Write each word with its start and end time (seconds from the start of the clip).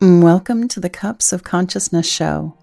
Mm, 0.00 0.22
welcome 0.22 0.68
to 0.68 0.78
the 0.78 0.88
Cups 0.88 1.32
of 1.32 1.42
Consciousness 1.42 2.08
show. 2.08 2.56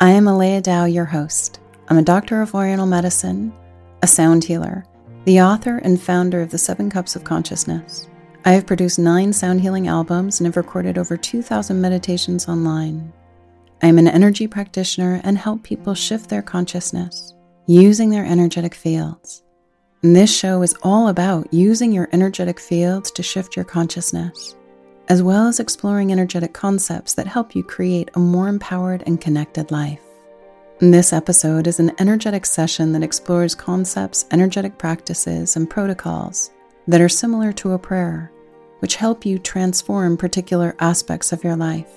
I 0.00 0.12
am 0.12 0.24
Aleya 0.24 0.62
Dao, 0.62 0.90
your 0.90 1.04
host. 1.04 1.60
I'm 1.88 1.98
a 1.98 2.02
doctor 2.02 2.40
of 2.40 2.54
Oriental 2.54 2.86
medicine, 2.86 3.52
a 4.00 4.06
sound 4.06 4.42
healer, 4.42 4.86
the 5.26 5.42
author 5.42 5.76
and 5.76 6.00
founder 6.00 6.40
of 6.40 6.48
the 6.48 6.56
Seven 6.56 6.88
Cups 6.88 7.14
of 7.14 7.24
Consciousness. 7.24 8.08
I 8.46 8.52
have 8.52 8.64
produced 8.64 8.98
nine 8.98 9.34
sound 9.34 9.60
healing 9.60 9.86
albums 9.86 10.40
and 10.40 10.46
have 10.46 10.56
recorded 10.56 10.96
over 10.96 11.18
2,000 11.18 11.78
meditations 11.78 12.48
online. 12.48 13.12
I 13.82 13.88
am 13.88 13.98
an 13.98 14.08
energy 14.08 14.46
practitioner 14.46 15.20
and 15.24 15.36
help 15.36 15.62
people 15.62 15.92
shift 15.92 16.30
their 16.30 16.40
consciousness 16.40 17.34
using 17.66 18.08
their 18.08 18.24
energetic 18.24 18.74
fields. 18.74 19.42
And 20.02 20.16
this 20.16 20.34
show 20.34 20.62
is 20.62 20.74
all 20.82 21.08
about 21.08 21.52
using 21.52 21.92
your 21.92 22.08
energetic 22.12 22.58
fields 22.58 23.10
to 23.10 23.22
shift 23.22 23.56
your 23.56 23.66
consciousness, 23.66 24.56
as 25.08 25.22
well 25.22 25.46
as 25.46 25.60
exploring 25.60 26.12
energetic 26.12 26.52
concepts 26.52 27.14
that 27.14 27.26
help 27.26 27.54
you 27.54 27.62
create 27.62 28.10
a 28.14 28.18
more 28.18 28.48
empowered 28.48 29.02
and 29.06 29.20
connected 29.20 29.70
life. 29.70 30.00
This 30.78 31.12
episode 31.12 31.66
is 31.66 31.80
an 31.80 31.92
energetic 31.98 32.44
session 32.44 32.92
that 32.92 33.02
explores 33.02 33.54
concepts, 33.54 34.26
energetic 34.30 34.78
practices, 34.78 35.56
and 35.56 35.68
protocols 35.70 36.50
that 36.86 37.00
are 37.00 37.08
similar 37.08 37.52
to 37.54 37.72
a 37.72 37.78
prayer, 37.78 38.30
which 38.80 38.96
help 38.96 39.24
you 39.24 39.38
transform 39.38 40.16
particular 40.16 40.76
aspects 40.80 41.32
of 41.32 41.42
your 41.42 41.56
life. 41.56 41.90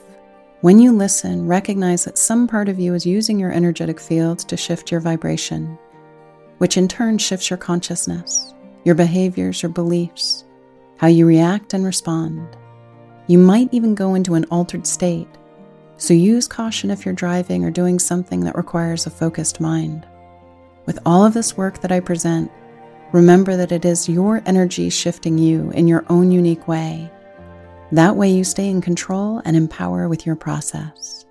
When 0.61 0.79
you 0.79 0.91
listen, 0.91 1.47
recognize 1.47 2.05
that 2.05 2.17
some 2.17 2.47
part 2.47 2.69
of 2.69 2.79
you 2.79 2.93
is 2.93 3.05
using 3.05 3.39
your 3.39 3.51
energetic 3.51 3.99
fields 3.99 4.43
to 4.45 4.57
shift 4.57 4.91
your 4.91 5.01
vibration 5.01 5.77
which 6.59 6.77
in 6.77 6.87
turn 6.87 7.17
shifts 7.17 7.49
your 7.49 7.57
consciousness, 7.57 8.53
your 8.85 8.95
behaviors, 8.95 9.63
your 9.63 9.71
beliefs, 9.71 10.45
how 10.97 11.07
you 11.07 11.25
react 11.25 11.73
and 11.73 11.85
respond. 11.85 12.55
You 13.29 13.37
might 13.37 13.71
even 13.71 13.93
go 13.93 14.15
into 14.15 14.33
an 14.33 14.45
altered 14.45 14.87
state, 14.87 15.27
so 15.97 16.15
use 16.15 16.47
caution 16.47 16.89
if 16.89 17.05
you're 17.05 17.13
driving 17.13 17.63
or 17.63 17.69
doing 17.69 17.99
something 17.99 18.39
that 18.39 18.57
requires 18.57 19.05
a 19.05 19.11
focused 19.11 19.61
mind. 19.61 20.07
With 20.87 20.97
all 21.05 21.23
of 21.23 21.35
this 21.35 21.55
work 21.55 21.79
that 21.81 21.91
I 21.91 21.99
present, 21.99 22.51
remember 23.11 23.55
that 23.55 23.71
it 23.71 23.85
is 23.85 24.09
your 24.09 24.41
energy 24.47 24.89
shifting 24.89 25.37
you 25.37 25.69
in 25.75 25.87
your 25.87 26.05
own 26.09 26.31
unique 26.31 26.67
way. 26.67 27.07
That 27.91 28.15
way, 28.15 28.31
you 28.31 28.43
stay 28.43 28.67
in 28.67 28.81
control 28.81 29.43
and 29.45 29.55
empower 29.55 30.09
with 30.09 30.25
your 30.25 30.35
process. 30.35 31.27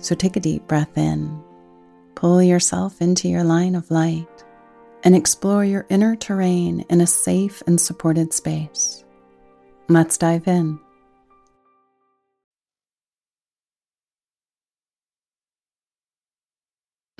So 0.00 0.14
take 0.14 0.36
a 0.36 0.40
deep 0.40 0.68
breath 0.68 0.96
in, 0.96 1.42
pull 2.14 2.40
yourself 2.40 3.02
into 3.02 3.28
your 3.28 3.42
line 3.42 3.74
of 3.74 3.90
light 3.90 4.44
and 5.02 5.16
explore 5.16 5.64
your 5.64 5.84
inner 5.88 6.14
terrain 6.14 6.84
in 6.90 7.00
a 7.00 7.08
safe 7.08 7.60
and 7.66 7.80
supported 7.80 8.32
space. 8.32 9.02
Let's 9.88 10.16
dive 10.16 10.46
in. 10.46 10.78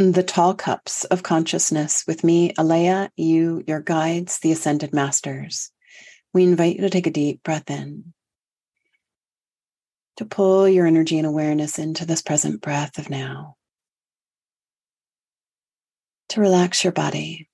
The 0.01 0.23
Tall 0.23 0.55
Cups 0.55 1.05
of 1.05 1.23
Consciousness 1.23 2.05
with 2.07 2.25
me, 2.25 2.55
Aleya, 2.55 3.11
you, 3.19 3.63
your 3.67 3.81
guides, 3.81 4.39
the 4.39 4.51
Ascended 4.51 4.95
Masters. 4.95 5.71
We 6.33 6.43
invite 6.45 6.77
you 6.77 6.81
to 6.81 6.89
take 6.89 7.07
a 7.07 7.11
deep 7.11 7.43
breath 7.43 7.71
in, 7.71 8.15
to 10.17 10.25
pull 10.25 10.67
your 10.67 10.87
energy 10.87 11.19
and 11.19 11.27
awareness 11.27 11.79
into 11.79 12.07
this 12.07 12.23
present 12.23 12.63
breath 12.63 12.97
of 12.97 13.11
now, 13.11 13.57
to 16.31 16.41
relax 16.41 16.83
your 16.83 16.95
body, 16.95 17.51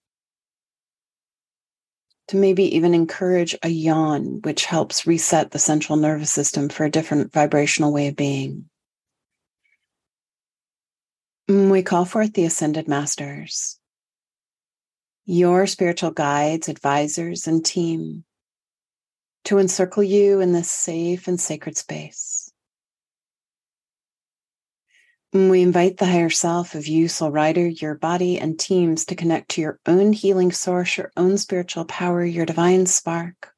to 2.28 2.36
maybe 2.36 2.76
even 2.76 2.94
encourage 2.94 3.56
a 3.64 3.68
yawn, 3.68 4.40
which 4.42 4.66
helps 4.66 5.04
reset 5.04 5.50
the 5.50 5.58
central 5.58 5.98
nervous 5.98 6.30
system 6.30 6.68
for 6.68 6.84
a 6.84 6.90
different 6.92 7.32
vibrational 7.32 7.92
way 7.92 8.06
of 8.06 8.14
being. 8.14 8.70
Mm, 11.48 11.70
we 11.70 11.82
call 11.84 12.04
forth 12.04 12.32
the 12.32 12.44
ascended 12.44 12.88
masters, 12.88 13.78
your 15.26 15.68
spiritual 15.68 16.10
guides, 16.10 16.68
advisors, 16.68 17.46
and 17.46 17.64
team 17.64 18.24
to 19.44 19.58
encircle 19.58 20.02
you 20.02 20.40
in 20.40 20.52
this 20.52 20.68
safe 20.68 21.28
and 21.28 21.40
sacred 21.40 21.76
space. 21.76 22.50
We 25.32 25.62
invite 25.62 25.98
the 25.98 26.06
higher 26.06 26.30
self 26.30 26.74
of 26.74 26.88
you, 26.88 27.06
soul 27.06 27.30
rider, 27.30 27.68
your 27.68 27.94
body 27.94 28.40
and 28.40 28.58
teams 28.58 29.04
to 29.04 29.14
connect 29.14 29.50
to 29.50 29.60
your 29.60 29.78
own 29.86 30.12
healing 30.14 30.50
source, 30.50 30.96
your 30.96 31.12
own 31.16 31.38
spiritual 31.38 31.84
power, 31.84 32.24
your 32.24 32.46
divine 32.46 32.86
spark, 32.86 33.52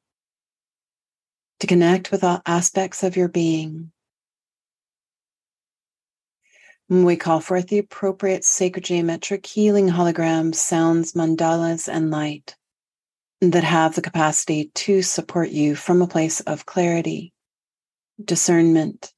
to 1.59 1.65
connect 1.65 2.11
with 2.11 2.23
all 2.23 2.41
aspects 2.45 3.01
of 3.01 3.17
your 3.17 3.29
being. 3.29 3.91
We 6.89 7.17
call 7.17 7.39
forth 7.39 7.67
the 7.67 7.77
appropriate 7.77 8.43
sacred 8.43 8.83
geometric 8.83 9.45
healing 9.45 9.89
holograms, 9.89 10.55
sounds, 10.55 11.13
mandalas, 11.13 11.87
and 11.87 12.09
light 12.09 12.55
that 13.41 13.63
have 13.63 13.93
the 13.93 14.01
capacity 14.01 14.71
to 14.73 15.03
support 15.03 15.49
you 15.49 15.75
from 15.75 16.01
a 16.01 16.07
place 16.07 16.41
of 16.41 16.65
clarity, 16.65 17.31
discernment, 18.23 19.13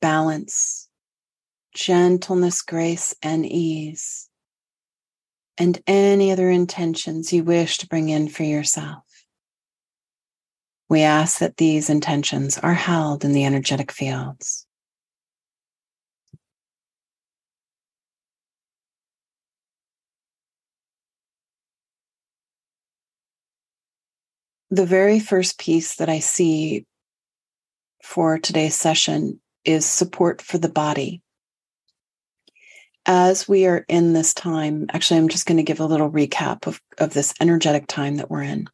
balance, 0.00 0.88
gentleness, 1.74 2.62
grace, 2.62 3.16
and 3.20 3.44
ease, 3.44 4.28
and 5.58 5.82
any 5.88 6.30
other 6.30 6.48
intentions 6.48 7.32
you 7.32 7.42
wish 7.42 7.78
to 7.78 7.88
bring 7.88 8.10
in 8.10 8.28
for 8.28 8.44
yourself. 8.44 9.02
We 10.88 11.02
ask 11.02 11.40
that 11.40 11.56
these 11.56 11.90
intentions 11.90 12.58
are 12.58 12.74
held 12.74 13.24
in 13.24 13.32
the 13.32 13.44
energetic 13.44 13.90
fields. 13.90 14.66
The 24.70 24.86
very 24.86 25.20
first 25.20 25.58
piece 25.58 25.96
that 25.96 26.08
I 26.08 26.18
see 26.18 26.86
for 28.02 28.38
today's 28.38 28.74
session 28.74 29.40
is 29.64 29.84
support 29.86 30.42
for 30.42 30.58
the 30.58 30.68
body 30.68 31.22
as 33.06 33.48
we 33.48 33.66
are 33.66 33.84
in 33.88 34.12
this 34.12 34.34
time, 34.34 34.86
actually, 34.92 35.18
I'm 35.18 35.28
just 35.28 35.46
going 35.46 35.56
to 35.58 35.62
give 35.62 35.80
a 35.80 35.86
little 35.86 36.10
recap 36.10 36.66
of, 36.66 36.80
of 36.98 37.14
this 37.14 37.32
energetic 37.40 37.86
time 37.86 38.16
that 38.16 38.30
we're 38.30 38.42
in. 38.42 38.66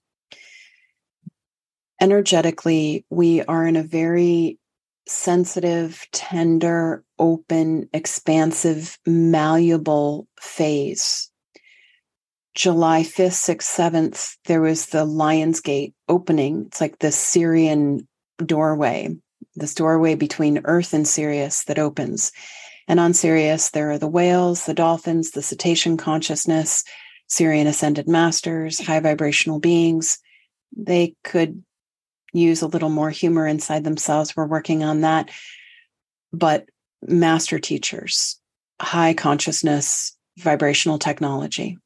Energetically, 2.01 3.05
we 3.11 3.43
are 3.43 3.67
in 3.67 3.77
a 3.77 3.83
very 3.83 4.59
sensitive, 5.07 6.07
tender, 6.13 7.05
open, 7.19 7.89
expansive, 7.93 8.99
malleable 9.07 10.27
phase. 10.41 11.31
July 12.55 13.03
5th, 13.03 13.57
6th, 13.57 13.93
7th, 13.93 14.37
there 14.45 14.61
was 14.61 14.87
the 14.87 15.05
Lion's 15.05 15.61
Gate 15.61 15.95
opening. 16.09 16.65
It's 16.67 16.81
like 16.81 16.99
the 16.99 17.09
Sirian 17.09 18.07
doorway, 18.45 19.17
this 19.55 19.75
doorway 19.75 20.15
between 20.15 20.61
Earth 20.65 20.93
and 20.93 21.09
Sirius 21.09 21.65
that 21.65 21.79
opens. 21.79 22.31
And 22.89 23.01
on 23.01 23.15
Sirius, 23.15 23.71
there 23.71 23.91
are 23.93 23.99
the 23.99 24.09
whales, 24.09 24.67
the 24.67 24.75
dolphins, 24.75 25.31
the 25.31 25.43
cetacean 25.43 25.97
consciousness, 25.97 26.85
Sirian 27.31 27.67
ascended 27.67 28.09
masters, 28.09 28.79
high 28.79 29.01
vibrational 29.01 29.59
beings. 29.59 30.19
They 30.77 31.15
could 31.25 31.63
use 32.35 32.61
a 32.61 32.67
little 32.67 32.91
more 32.91 33.11
humor 33.11 33.47
inside 33.47 33.85
themselves. 33.85 34.37
We're 34.37 34.47
working 34.47 34.85
on 34.85 35.03
that. 35.03 35.31
But 36.33 36.67
master 37.01 37.59
teachers, 37.59 38.39
high 38.81 39.15
consciousness, 39.15 40.17
vibrational 40.39 40.99
technology. 40.99 41.79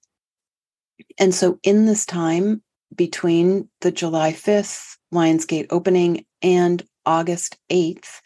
And 1.18 1.34
so, 1.34 1.58
in 1.62 1.86
this 1.86 2.06
time 2.06 2.62
between 2.94 3.68
the 3.80 3.90
July 3.90 4.32
5th 4.32 4.96
Lionsgate 5.12 5.66
opening 5.70 6.24
and 6.42 6.82
August 7.04 7.58
8th, 7.70 8.20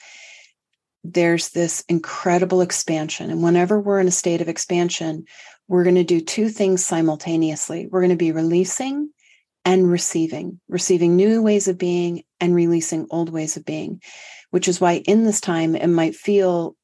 there's 1.04 1.50
this 1.50 1.84
incredible 1.88 2.60
expansion. 2.60 3.30
And 3.30 3.42
whenever 3.42 3.80
we're 3.80 4.00
in 4.00 4.08
a 4.08 4.12
state 4.12 4.40
of 4.40 4.48
expansion, 4.48 5.24
we're 5.68 5.84
going 5.84 5.96
to 5.96 6.04
do 6.04 6.20
two 6.20 6.48
things 6.48 6.84
simultaneously. 6.84 7.86
We're 7.90 8.00
going 8.00 8.10
to 8.10 8.16
be 8.16 8.32
releasing 8.32 9.10
and 9.64 9.90
receiving, 9.90 10.60
receiving 10.68 11.16
new 11.16 11.42
ways 11.42 11.68
of 11.68 11.78
being 11.78 12.22
and 12.40 12.54
releasing 12.54 13.06
old 13.10 13.30
ways 13.30 13.56
of 13.56 13.64
being, 13.64 14.00
which 14.50 14.68
is 14.68 14.80
why 14.80 15.02
in 15.06 15.24
this 15.24 15.40
time 15.40 15.76
it 15.76 15.86
might 15.86 16.16
feel 16.16 16.76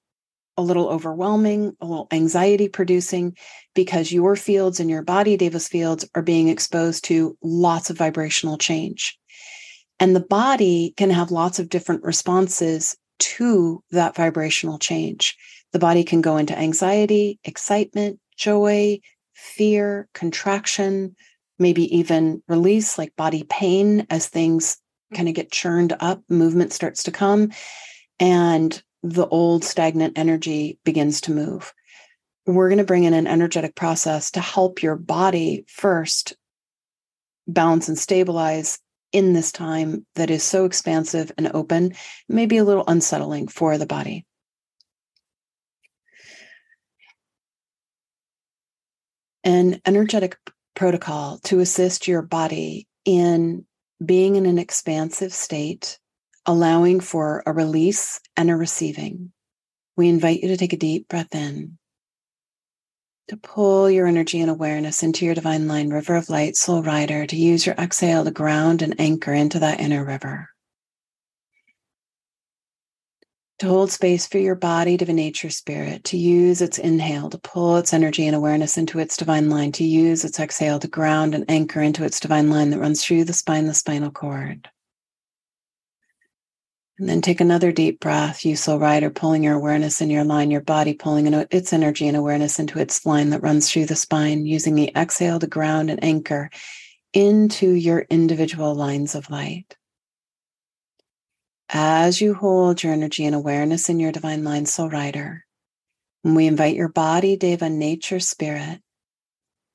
a 0.57 0.63
little 0.63 0.89
overwhelming, 0.89 1.77
a 1.81 1.87
little 1.87 2.09
anxiety 2.11 2.69
producing, 2.69 3.37
because 3.75 4.13
your 4.13 4.37
fields 4.37 4.81
and 4.81 4.89
your 4.89 5.03
body, 5.03 5.37
Deva's 5.37 5.69
fields, 5.69 6.09
are 6.15 6.23
being 6.23 6.49
exposed 6.49 7.05
to 7.05 7.37
lots 7.43 7.91
of 7.91 7.99
vibrational 7.99 8.59
change. 8.59 9.19
And 9.99 10.15
the 10.15 10.21
body 10.21 10.95
can 10.97 11.11
have 11.11 11.31
lots 11.31 11.59
of 11.59 11.69
different 11.69 12.03
responses 12.03 12.97
to 13.19 13.83
that 13.91 14.15
vibrational 14.15 14.79
change. 14.79 15.37
The 15.73 15.79
body 15.79 16.05
can 16.05 16.21
go 16.21 16.37
into 16.37 16.59
anxiety, 16.59 17.39
excitement, 17.45 18.21
joy, 18.37 19.01
fear, 19.35 20.09
contraction, 20.15 21.17
maybe 21.59 21.97
even 21.97 22.43
release, 22.49 22.99
like 22.99 23.17
body 23.17 23.45
pain 23.49 24.07
as 24.11 24.29
things 24.29 24.79
mm. 25.13 25.17
kind 25.17 25.29
of 25.29 25.35
get 25.35 25.51
churned 25.51 25.95
up, 26.01 26.23
movement 26.29 26.73
starts 26.73 27.03
to 27.05 27.11
come. 27.11 27.51
and 28.19 28.83
the 29.13 29.27
old 29.29 29.65
stagnant 29.65 30.19
energy 30.19 30.79
begins 30.85 31.21
to 31.23 31.33
move. 31.33 31.73
We're 32.45 32.69
going 32.69 32.79
to 32.79 32.85
bring 32.85 33.05
in 33.05 33.15
an 33.15 33.27
energetic 33.27 33.75
process 33.75 34.33
to 34.33 34.41
help 34.41 34.83
your 34.83 34.97
body 34.97 35.65
first 35.69 36.37
balance 37.47 37.89
and 37.89 37.99
stabilize 37.99 38.79
in 39.13 39.33
this 39.33 39.53
time 39.53 40.05
that 40.17 40.31
is 40.31 40.43
so 40.43 40.65
expansive 40.65 41.31
and 41.39 41.51
open, 41.55 41.95
maybe 42.29 42.57
a 42.57 42.65
little 42.65 42.85
unsettling 42.87 43.47
for 43.49 43.79
the 43.79 43.87
body. 43.87 44.27
An 49.45 49.81
energetic 49.87 50.37
protocol 50.75 51.39
to 51.45 51.61
assist 51.61 52.09
your 52.09 52.23
body 52.23 52.89
in 53.05 53.65
being 54.05 54.35
in 54.35 54.47
an 54.47 54.59
expansive 54.59 55.33
state, 55.33 55.99
allowing 56.47 57.01
for 57.01 57.43
a 57.47 57.53
release 57.53 58.21
and 58.37 58.51
a 58.51 58.57
receiving. 58.57 59.33
We 59.97 60.09
invite 60.09 60.41
you 60.41 60.49
to 60.49 60.57
take 60.57 60.73
a 60.73 60.79
deep 60.79 61.09
breath 61.09 61.35
in, 61.35 61.79
to 63.29 63.37
pull 63.37 63.91
your 63.91 64.07
energy 64.07 64.41
and 64.41 64.51
awareness 64.51 65.03
into 65.03 65.25
your 65.25 65.35
divine 65.35 65.67
line, 65.69 65.91
river 65.91 66.17
of 66.17 66.31
light, 66.31 66.57
soul 66.57 66.83
rider, 66.83 67.27
to 67.27 67.37
use 67.37 67.67
your 67.67 67.75
exhale 67.77 68.25
to 68.25 68.31
ground 68.31 68.83
and 68.83 69.01
anchor 69.01 69.33
into 69.33 69.59
that 69.59 69.81
inner 69.81 70.05
river 70.05 70.49
to 73.59 73.69
hold 73.69 73.91
space 73.91 74.27
for 74.27 74.39
your 74.39 74.55
body, 74.55 74.99
divine 74.99 75.17
nature, 75.17 75.49
spirit, 75.49 76.05
to 76.05 76.19
use 76.19 76.61
its 76.61 76.77
inhale 76.79 77.31
to 77.31 77.39
pull 77.39 77.79
its 77.79 77.95
energy 77.95 78.27
and 78.27 78.37
awareness 78.37 78.77
into 78.77 78.99
its 78.99 79.17
divine 79.17 79.49
line, 79.49 79.73
to 79.73 79.85
use 79.85 80.25
its 80.25 80.39
exhale 80.39 80.79
to 80.79 80.89
ground 80.89 81.35
and 81.35 81.45
anchor 81.49 81.81
into 81.81 82.05
its 82.05 82.21
divine 82.21 82.51
line 82.51 82.71
that 82.71 82.79
runs 82.79 83.03
through 83.03 83.25
the 83.25 83.33
spine, 83.33 83.67
the 83.67 83.73
spinal 83.73 84.11
cord. 84.11 84.69
And 86.99 87.09
then 87.09 87.21
take 87.21 87.43
another 87.43 87.73
deep 87.73 88.01
breath, 88.01 88.47
you 88.47 88.57
soul 88.57 88.79
rider, 88.79 89.11
pulling 89.11 89.45
your 89.45 89.55
awareness 89.55 90.01
in 90.01 90.09
your 90.09 90.25
line, 90.25 90.51
your 90.51 90.63
body 90.63 90.95
pulling 90.95 91.27
its 91.51 91.75
energy 91.75 92.09
and 92.09 92.17
awareness 92.17 92.59
into 92.59 92.79
its 92.79 93.05
line 93.05 93.31
that 93.31 93.43
runs 93.43 93.71
through 93.71 93.87
the 93.87 93.97
spine, 93.97 94.47
using 94.47 94.75
the 94.75 94.91
exhale 94.97 95.39
to 95.39 95.47
ground 95.47 95.91
and 95.91 96.03
anchor 96.03 96.51
into 97.13 97.71
your 97.71 98.07
individual 98.09 98.75
lines 98.75 99.15
of 99.15 99.29
light. 99.29 99.77
As 101.69 102.21
you 102.21 102.33
hold 102.33 102.83
your 102.83 102.93
energy 102.93 103.27
and 103.27 103.35
awareness 103.35 103.89
in 103.89 104.01
your 104.01 104.13
divine 104.13 104.45
line, 104.45 104.65
soul 104.65 104.89
rider, 104.89 105.45
we 106.25 106.47
invite 106.47 106.77
your 106.77 106.89
body, 106.89 107.37
Deva, 107.37 107.69
nature, 107.69 108.21
spirit, 108.21 108.81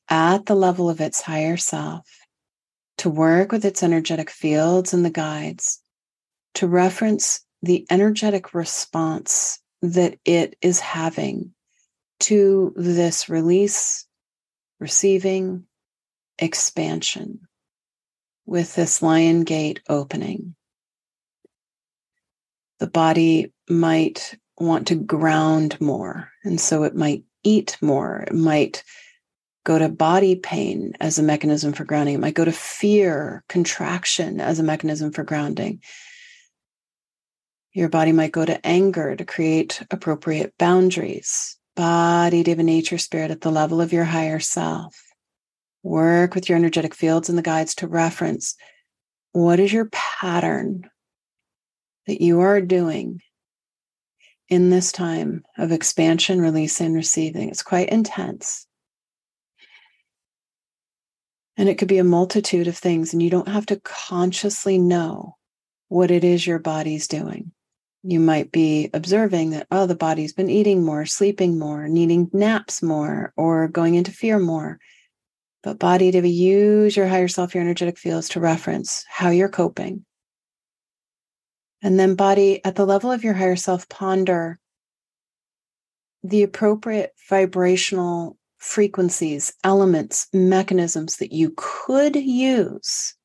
at 0.10 0.46
the 0.48 0.56
level 0.56 0.90
of 0.90 1.02
its 1.02 1.22
higher 1.22 1.58
self, 1.58 2.08
to 2.98 3.10
work 3.10 3.52
with 3.52 3.64
its 3.64 3.84
energetic 3.84 4.30
fields 4.30 4.94
and 4.94 5.06
the 5.06 5.10
guides, 5.10 5.81
to 6.56 6.68
reference 6.68 7.42
the 7.62 7.86
energetic 7.90 8.54
response 8.54 9.60
that 9.82 10.18
it 10.26 10.56
is 10.62 10.80
having 10.80 11.54
to 12.22 12.74
this 12.76 13.30
release, 13.30 14.06
receiving, 14.80 15.66
expansion 16.40 17.42
with 18.46 18.76
this 18.76 19.02
lion 19.02 19.44
gate 19.44 19.80
opening 19.88 20.56
the 22.82 22.88
body 22.88 23.54
might 23.70 24.36
want 24.60 24.88
to 24.88 24.96
ground 24.96 25.80
more. 25.80 26.32
And 26.44 26.60
so 26.60 26.84
it 26.84 26.96
might 26.96 27.24
eat 27.44 27.78
more. 27.80 28.26
It 28.28 28.34
might 28.34 28.84
go 29.64 29.78
to 29.78 29.88
body 29.88 30.36
pain 30.36 30.94
as 31.00 31.20
a 31.20 31.24
mechanism 31.24 31.74
for 31.74 31.86
grounding. 31.86 32.16
It 32.16 32.22
might 32.22 32.34
go 32.34 32.44
to 32.44 32.52
fear, 32.52 33.44
contraction 33.48 34.42
as 34.42 34.58
a 34.58 34.64
mechanism 34.64 35.12
for 35.12 35.24
grounding. 35.24 35.82
Your 37.74 37.90
body 37.90 38.12
might 38.12 38.34
go 38.34 38.44
to 38.44 38.66
anger 38.66 39.16
to 39.16 39.26
create 39.26 39.82
appropriate 39.92 40.54
boundaries. 40.58 41.58
Body, 41.76 42.44
divine 42.44 42.66
nature, 42.66 42.98
spirit 42.98 43.32
at 43.32 43.42
the 43.42 43.52
level 43.52 43.80
of 43.80 43.94
your 43.94 44.04
higher 44.04 44.40
self. 44.40 45.02
Work 45.84 46.36
with 46.36 46.50
your 46.50 46.58
energetic 46.58 46.94
fields 46.94 47.30
and 47.30 47.38
the 47.38 47.44
guides 47.44 47.76
to 47.76 47.88
reference 47.88 48.56
what 49.32 49.60
is 49.60 49.72
your 49.72 49.90
pattern 49.92 50.90
that 52.08 52.22
you 52.22 52.42
are 52.42 52.60
doing 52.60 53.22
in 54.50 54.70
this 54.70 54.92
time 54.92 55.44
of 55.58 55.72
expansion, 55.72 56.42
release, 56.42 56.82
and 56.82 56.94
receiving. 56.94 57.50
It's 57.50 57.64
quite 57.64 57.88
intense. 57.88 58.68
And 61.56 61.70
it 61.70 61.78
could 61.78 61.88
be 61.88 62.00
a 62.00 62.04
multitude 62.04 62.68
of 62.68 62.78
things, 62.78 63.14
and 63.14 63.24
you 63.24 63.30
don't 63.30 63.48
have 63.48 63.66
to 63.68 63.80
consciously 63.80 64.78
know 64.78 65.38
what 65.88 66.12
it 66.12 66.26
is 66.26 66.46
your 66.46 66.60
body's 66.60 67.08
doing. 67.08 67.54
You 68.04 68.20
might 68.20 68.52
be 68.52 68.90
observing 68.94 69.52
that, 69.52 69.68
oh, 69.72 69.86
the 69.86 69.96
body's 69.96 70.34
been 70.34 70.50
eating 70.50 70.84
more, 70.84 71.06
sleeping 71.06 71.60
more, 71.60 71.88
needing 71.88 72.30
naps 72.34 72.82
more, 72.82 73.34
or 73.38 73.68
going 73.68 73.96
into 73.96 74.12
fear 74.12 74.40
more. 74.40 74.80
But, 75.64 75.78
body, 75.78 76.12
to 76.12 76.28
use 76.28 76.98
your 76.98 77.08
higher 77.08 77.28
self, 77.28 77.54
your 77.54 77.62
energetic 77.64 78.00
fields 78.00 78.30
to 78.30 78.40
reference 78.40 79.06
how 79.08 79.30
you're 79.30 79.50
coping 79.50 80.06
and 81.82 82.00
then, 82.00 82.16
body, 82.16 82.64
at 82.64 82.76
the 82.76 82.86
level 82.86 83.12
of 83.12 83.24
your 83.24 83.34
higher 83.34 83.56
self, 83.56 83.90
ponder 83.90 84.60
the 86.24 86.44
appropriate 86.44 87.14
vibrational 87.28 88.38
frequencies, 88.58 89.54
elements, 89.64 90.28
mechanisms 90.32 91.18
that 91.18 91.32
you 91.32 91.54
could 91.58 92.16
use 92.16 93.16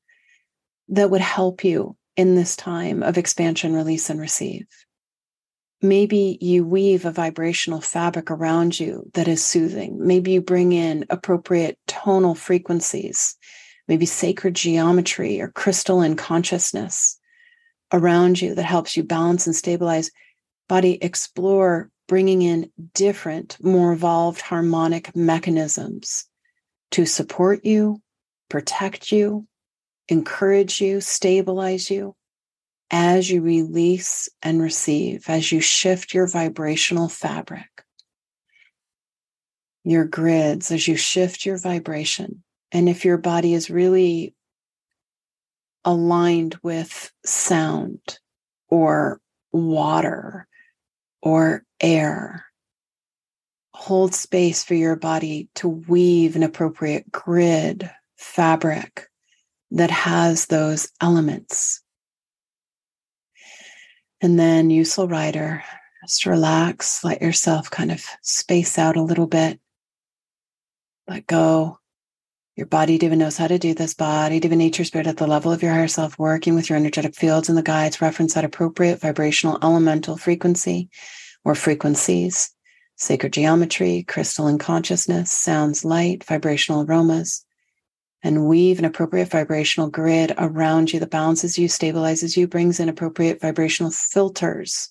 that 0.89 1.11
would 1.11 1.21
help 1.21 1.65
you 1.65 1.97
in 2.17 2.35
this 2.35 2.57
time 2.57 3.03
of 3.03 3.19
expansion, 3.19 3.75
release, 3.75 4.11
and 4.11 4.21
receive. 4.21 4.67
Maybe 5.83 6.39
you 6.41 6.65
weave 6.67 7.05
a 7.05 7.13
vibrational 7.13 7.81
fabric 7.81 8.31
around 8.31 8.81
you 8.81 9.11
that 9.15 9.29
is 9.29 9.45
soothing. 9.45 9.99
Maybe 10.01 10.33
you 10.33 10.41
bring 10.41 10.73
in 10.73 11.05
appropriate 11.11 11.79
tonal 11.87 12.35
frequencies, 12.35 13.37
maybe 13.87 14.07
sacred 14.07 14.55
geometry 14.55 15.41
or 15.41 15.49
crystalline 15.49 16.17
consciousness 16.17 17.19
around 17.93 18.41
you 18.41 18.55
that 18.55 18.65
helps 18.65 18.97
you 18.97 19.03
balance 19.03 19.47
and 19.47 19.55
stabilize 19.55 20.11
body 20.69 20.99
explore 21.03 21.91
bringing 22.09 22.43
in 22.43 22.71
different 22.95 23.57
more 23.63 23.93
evolved 23.93 24.41
harmonic 24.41 25.15
mechanisms 25.15 26.25
to 26.91 27.07
support 27.07 27.65
you 27.65 28.01
protect 28.49 29.13
you 29.13 29.47
encourage 30.09 30.81
you 30.81 31.01
stabilize 31.01 31.91
you 31.91 32.15
as 32.91 33.29
you 33.29 33.43
release 33.43 34.29
and 34.43 34.61
receive 34.61 35.29
as 35.29 35.51
you 35.51 35.61
shift 35.61 36.15
your 36.15 36.29
vibrational 36.29 37.09
fabric 37.09 37.67
your 39.83 40.05
grids 40.05 40.71
as 40.71 40.87
you 40.87 40.97
shift 40.97 41.45
your 41.45 41.59
vibration 41.59 42.43
and 42.73 42.89
if 42.89 43.05
your 43.05 43.19
body 43.19 43.55
is 43.55 43.71
really 43.71 44.35
aligned 45.87 46.59
with 46.63 47.13
sound 47.25 48.19
or 48.69 49.21
water 49.53 50.47
or 51.23 51.65
air. 51.81 52.45
Hold 53.73 54.15
space 54.15 54.65
for 54.65 54.75
your 54.75 54.97
body 54.97 55.49
to 55.57 55.69
weave 55.69 56.35
an 56.35 56.43
appropriate 56.43 57.11
grid, 57.11 57.91
fabric 58.17 59.09
that 59.77 59.91
has 59.91 60.47
those 60.47 60.89
elements. 61.01 61.83
And 64.21 64.39
then, 64.39 64.71
useful 64.71 65.09
rider, 65.09 65.63
just 66.05 66.25
relax, 66.25 67.05
let 67.05 67.21
yourself 67.21 67.71
kind 67.71 67.93
of 67.93 68.05
space 68.23 68.79
out 68.79 68.97
a 68.97 69.03
little 69.03 69.27
bit, 69.27 69.61
let 71.07 71.27
go, 71.27 71.79
your 72.57 72.67
body 72.67 72.95
even 72.95 73.19
knows 73.19 73.37
how 73.37 73.49
to 73.49 73.59
do 73.59 73.75
this. 73.75 73.93
Body, 73.93 74.41
divine 74.41 74.59
nature, 74.59 74.83
spirit 74.83 75.07
at 75.07 75.19
the 75.19 75.27
level 75.27 75.53
of 75.53 75.63
your 75.63 75.73
higher 75.73 75.89
self, 75.89 76.19
working 76.19 76.55
with 76.55 76.71
your 76.71 76.79
energetic 76.79 77.15
fields 77.15 77.51
and 77.51 77.59
the 77.59 77.63
guides, 77.63 78.01
reference 78.01 78.33
that 78.33 78.47
appropriate 78.47 78.99
vibrational 78.99 79.59
elemental 79.63 80.17
frequency 80.17 80.89
or 81.45 81.55
frequencies, 81.55 82.51
sacred 82.97 83.35
geometry, 83.35 84.05
crystalline 84.09 84.57
consciousness, 84.57 85.31
sounds, 85.31 85.85
light, 85.85 86.25
vibrational 86.25 86.87
aromas, 86.87 87.45
and 88.27 88.49
weave 88.49 88.81
an 88.81 88.85
appropriate 88.85 89.29
vibrational 89.29 89.89
grid 89.89 90.35
around 90.37 90.93
you 90.93 90.99
that 90.99 91.11
balances 91.11 91.57
you, 91.57 91.69
stabilizes 91.69 92.37
you, 92.37 92.49
brings 92.49 92.81
in 92.81 92.89
appropriate 92.89 93.41
vibrational 93.41 93.93
filters 93.93 94.91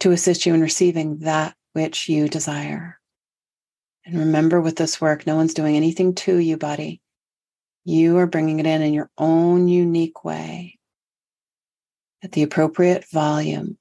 to 0.00 0.10
assist 0.10 0.44
you 0.44 0.52
in 0.52 0.60
receiving 0.60 1.20
that 1.20 1.54
which 1.72 2.06
you 2.06 2.28
desire. 2.28 3.00
And 4.04 4.18
remember 4.18 4.60
with 4.60 4.76
this 4.76 5.00
work, 5.00 5.26
no 5.26 5.36
one's 5.36 5.54
doing 5.54 5.74
anything 5.74 6.14
to 6.16 6.36
you, 6.36 6.58
buddy. 6.58 7.00
You 7.86 8.18
are 8.18 8.26
bringing 8.26 8.60
it 8.60 8.66
in 8.66 8.82
in 8.82 8.92
your 8.92 9.10
own 9.16 9.66
unique 9.66 10.22
way 10.22 10.78
at 12.22 12.32
the 12.32 12.42
appropriate 12.42 13.06
volume. 13.10 13.78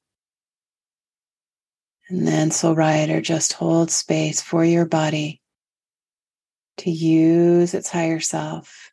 And 2.08 2.26
then, 2.26 2.50
Soul 2.50 2.76
Rider, 2.76 3.20
just 3.20 3.52
hold 3.52 3.92
space 3.92 4.40
for 4.40 4.64
your 4.64 4.86
body 4.86 5.39
to 6.80 6.92
use 6.92 7.74
its 7.74 7.90
higher 7.90 8.20
self. 8.20 8.92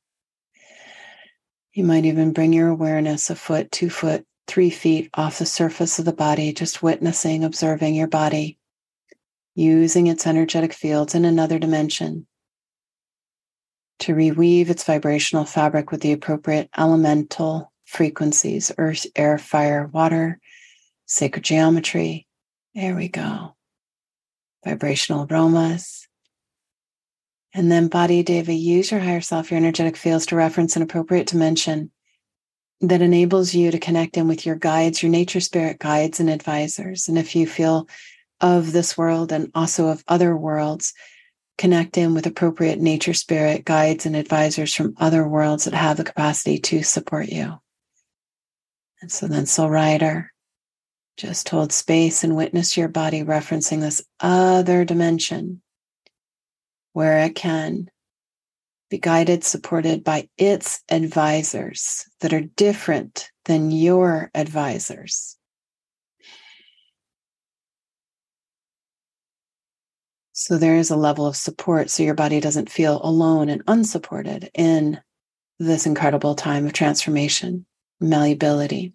You 1.72 1.84
might 1.84 2.04
even 2.04 2.32
bring 2.32 2.52
your 2.52 2.68
awareness 2.68 3.30
a 3.30 3.36
foot, 3.36 3.70
two 3.70 3.90
foot 3.90 4.24
three 4.46 4.70
feet 4.70 5.10
off 5.14 5.38
the 5.38 5.46
surface 5.46 5.98
of 5.98 6.04
the 6.04 6.12
body, 6.12 6.52
just 6.52 6.82
witnessing, 6.82 7.44
observing 7.44 7.94
your 7.94 8.06
body, 8.06 8.58
using 9.54 10.06
its 10.06 10.26
energetic 10.26 10.72
fields 10.72 11.14
in 11.14 11.24
another 11.24 11.58
dimension 11.58 12.26
to 13.98 14.14
reweave 14.14 14.68
its 14.68 14.84
vibrational 14.84 15.44
fabric 15.44 15.90
with 15.90 16.00
the 16.00 16.12
appropriate 16.12 16.68
elemental 16.76 17.72
frequencies 17.84 18.70
earth, 18.78 19.06
air, 19.16 19.38
fire, 19.38 19.88
water, 19.92 20.38
sacred 21.06 21.44
geometry. 21.44 22.26
There 22.74 22.94
we 22.94 23.08
go. 23.08 23.56
Vibrational 24.64 25.26
aromas. 25.30 26.05
And 27.56 27.72
then, 27.72 27.88
body 27.88 28.22
deva, 28.22 28.52
use 28.52 28.90
your 28.90 29.00
higher 29.00 29.22
self, 29.22 29.50
your 29.50 29.56
energetic 29.56 29.96
fields 29.96 30.26
to 30.26 30.36
reference 30.36 30.76
an 30.76 30.82
appropriate 30.82 31.26
dimension 31.26 31.90
that 32.82 33.00
enables 33.00 33.54
you 33.54 33.70
to 33.70 33.78
connect 33.78 34.18
in 34.18 34.28
with 34.28 34.44
your 34.44 34.56
guides, 34.56 35.02
your 35.02 35.10
nature 35.10 35.40
spirit 35.40 35.78
guides 35.78 36.20
and 36.20 36.28
advisors. 36.28 37.08
And 37.08 37.16
if 37.16 37.34
you 37.34 37.46
feel 37.46 37.88
of 38.42 38.72
this 38.72 38.98
world 38.98 39.32
and 39.32 39.50
also 39.54 39.88
of 39.88 40.04
other 40.06 40.36
worlds, 40.36 40.92
connect 41.56 41.96
in 41.96 42.12
with 42.12 42.26
appropriate 42.26 42.78
nature 42.78 43.14
spirit 43.14 43.64
guides 43.64 44.04
and 44.04 44.14
advisors 44.14 44.74
from 44.74 44.94
other 44.98 45.26
worlds 45.26 45.64
that 45.64 45.72
have 45.72 45.96
the 45.96 46.04
capacity 46.04 46.58
to 46.58 46.82
support 46.82 47.30
you. 47.30 47.54
And 49.00 49.10
so 49.10 49.28
then 49.28 49.46
Soul 49.46 49.70
Rider 49.70 50.30
just 51.16 51.48
hold 51.48 51.72
space 51.72 52.22
and 52.22 52.36
witness 52.36 52.76
your 52.76 52.88
body 52.88 53.22
referencing 53.22 53.80
this 53.80 54.04
other 54.20 54.84
dimension 54.84 55.62
where 56.96 57.18
it 57.18 57.34
can 57.34 57.86
be 58.88 58.96
guided, 58.96 59.44
supported 59.44 60.02
by 60.02 60.26
its 60.38 60.80
advisors 60.88 62.08
that 62.20 62.32
are 62.32 62.40
different 62.40 63.30
than 63.44 63.70
your 63.70 64.30
advisors. 64.34 65.36
So 70.32 70.56
there 70.56 70.76
is 70.76 70.88
a 70.88 70.96
level 70.96 71.26
of 71.26 71.36
support 71.36 71.90
so 71.90 72.02
your 72.02 72.14
body 72.14 72.40
doesn't 72.40 72.70
feel 72.70 72.98
alone 73.04 73.50
and 73.50 73.62
unsupported 73.68 74.48
in 74.54 74.98
this 75.58 75.84
incredible 75.84 76.34
time 76.34 76.64
of 76.64 76.72
transformation, 76.72 77.66
malleability. 78.00 78.94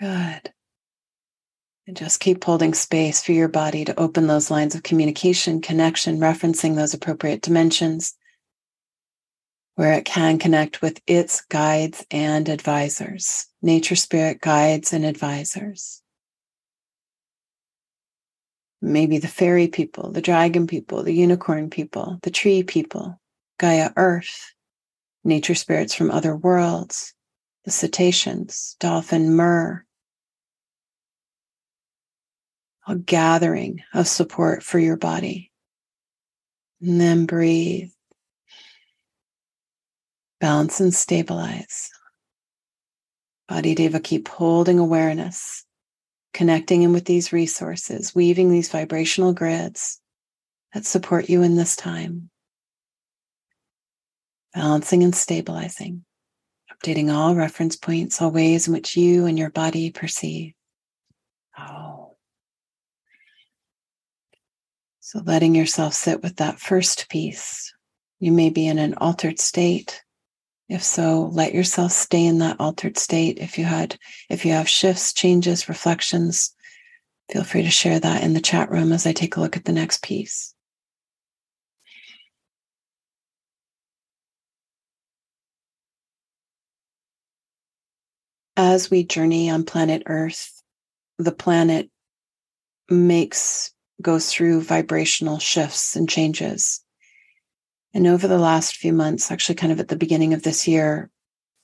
Good. 0.00 0.52
And 1.86 1.96
just 1.96 2.20
keep 2.20 2.44
holding 2.44 2.74
space 2.74 3.22
for 3.22 3.32
your 3.32 3.48
body 3.48 3.84
to 3.84 3.98
open 3.98 4.28
those 4.28 4.50
lines 4.50 4.74
of 4.74 4.84
communication, 4.84 5.60
connection, 5.60 6.18
referencing 6.18 6.76
those 6.76 6.94
appropriate 6.94 7.42
dimensions 7.42 8.14
where 9.74 9.94
it 9.94 10.04
can 10.04 10.38
connect 10.38 10.82
with 10.82 11.00
its 11.06 11.40
guides 11.40 12.04
and 12.10 12.48
advisors, 12.48 13.46
nature 13.62 13.96
spirit 13.96 14.40
guides 14.40 14.92
and 14.92 15.04
advisors. 15.04 16.02
Maybe 18.80 19.18
the 19.18 19.28
fairy 19.28 19.68
people, 19.68 20.10
the 20.12 20.22
dragon 20.22 20.66
people, 20.66 21.02
the 21.02 21.14
unicorn 21.14 21.70
people, 21.70 22.18
the 22.22 22.30
tree 22.30 22.62
people, 22.62 23.18
Gaia 23.58 23.90
Earth, 23.96 24.54
nature 25.24 25.54
spirits 25.54 25.94
from 25.94 26.10
other 26.10 26.36
worlds, 26.36 27.14
the 27.64 27.70
cetaceans, 27.70 28.76
dolphin, 28.80 29.34
mer, 29.34 29.86
a 32.86 32.96
gathering 32.96 33.82
of 33.94 34.08
support 34.08 34.62
for 34.62 34.78
your 34.78 34.96
body. 34.96 35.50
And 36.80 37.00
then 37.00 37.26
breathe, 37.26 37.90
balance 40.40 40.80
and 40.80 40.92
stabilize. 40.92 41.90
Body 43.48 43.74
Deva, 43.74 44.00
keep 44.00 44.28
holding 44.28 44.78
awareness 44.78 45.64
connecting 46.32 46.82
in 46.82 46.92
with 46.92 47.04
these 47.04 47.32
resources, 47.32 48.14
weaving 48.14 48.50
these 48.50 48.70
vibrational 48.70 49.32
grids 49.32 50.00
that 50.72 50.86
support 50.86 51.28
you 51.28 51.42
in 51.42 51.56
this 51.56 51.76
time, 51.76 52.30
balancing 54.54 55.02
and 55.02 55.14
stabilizing, 55.14 56.04
updating 56.72 57.12
all 57.12 57.34
reference 57.34 57.76
points, 57.76 58.20
all 58.20 58.30
ways 58.30 58.66
in 58.66 58.72
which 58.72 58.96
you 58.96 59.26
and 59.26 59.38
your 59.38 59.50
body 59.50 59.90
perceive. 59.90 60.54
Oh. 61.58 62.01
So 65.12 65.20
letting 65.26 65.54
yourself 65.54 65.92
sit 65.92 66.22
with 66.22 66.36
that 66.36 66.58
first 66.58 67.10
piece. 67.10 67.74
You 68.18 68.32
may 68.32 68.48
be 68.48 68.66
in 68.66 68.78
an 68.78 68.94
altered 68.94 69.38
state 69.38 70.02
if 70.72 70.82
so, 70.82 71.28
let 71.30 71.52
yourself 71.52 71.92
stay 71.92 72.24
in 72.24 72.38
that 72.38 72.58
altered 72.58 72.96
state. 72.96 73.38
If 73.38 73.58
you 73.58 73.66
had, 73.66 73.98
if 74.30 74.46
you 74.46 74.52
have 74.52 74.66
shifts, 74.66 75.12
changes, 75.12 75.68
reflections, 75.68 76.54
feel 77.30 77.44
free 77.44 77.62
to 77.62 77.70
share 77.70 78.00
that 78.00 78.22
in 78.22 78.32
the 78.32 78.40
chat 78.40 78.70
room 78.70 78.90
as 78.90 79.06
I 79.06 79.12
take 79.12 79.36
a 79.36 79.40
look 79.40 79.54
at 79.54 79.66
the 79.66 79.72
next 79.72 80.02
piece. 80.02 80.54
As 88.56 88.90
we 88.90 89.04
journey 89.04 89.50
on 89.50 89.64
planet 89.64 90.04
Earth, 90.06 90.62
the 91.18 91.32
planet 91.32 91.90
makes, 92.88 93.74
goes 94.02 94.30
through 94.30 94.62
vibrational 94.62 95.38
shifts 95.38 95.96
and 95.96 96.08
changes. 96.08 96.84
And 97.94 98.06
over 98.06 98.26
the 98.26 98.38
last 98.38 98.76
few 98.76 98.92
months, 98.92 99.30
actually, 99.30 99.56
kind 99.56 99.72
of 99.72 99.80
at 99.80 99.88
the 99.88 99.96
beginning 99.96 100.34
of 100.34 100.42
this 100.42 100.66
year, 100.66 101.10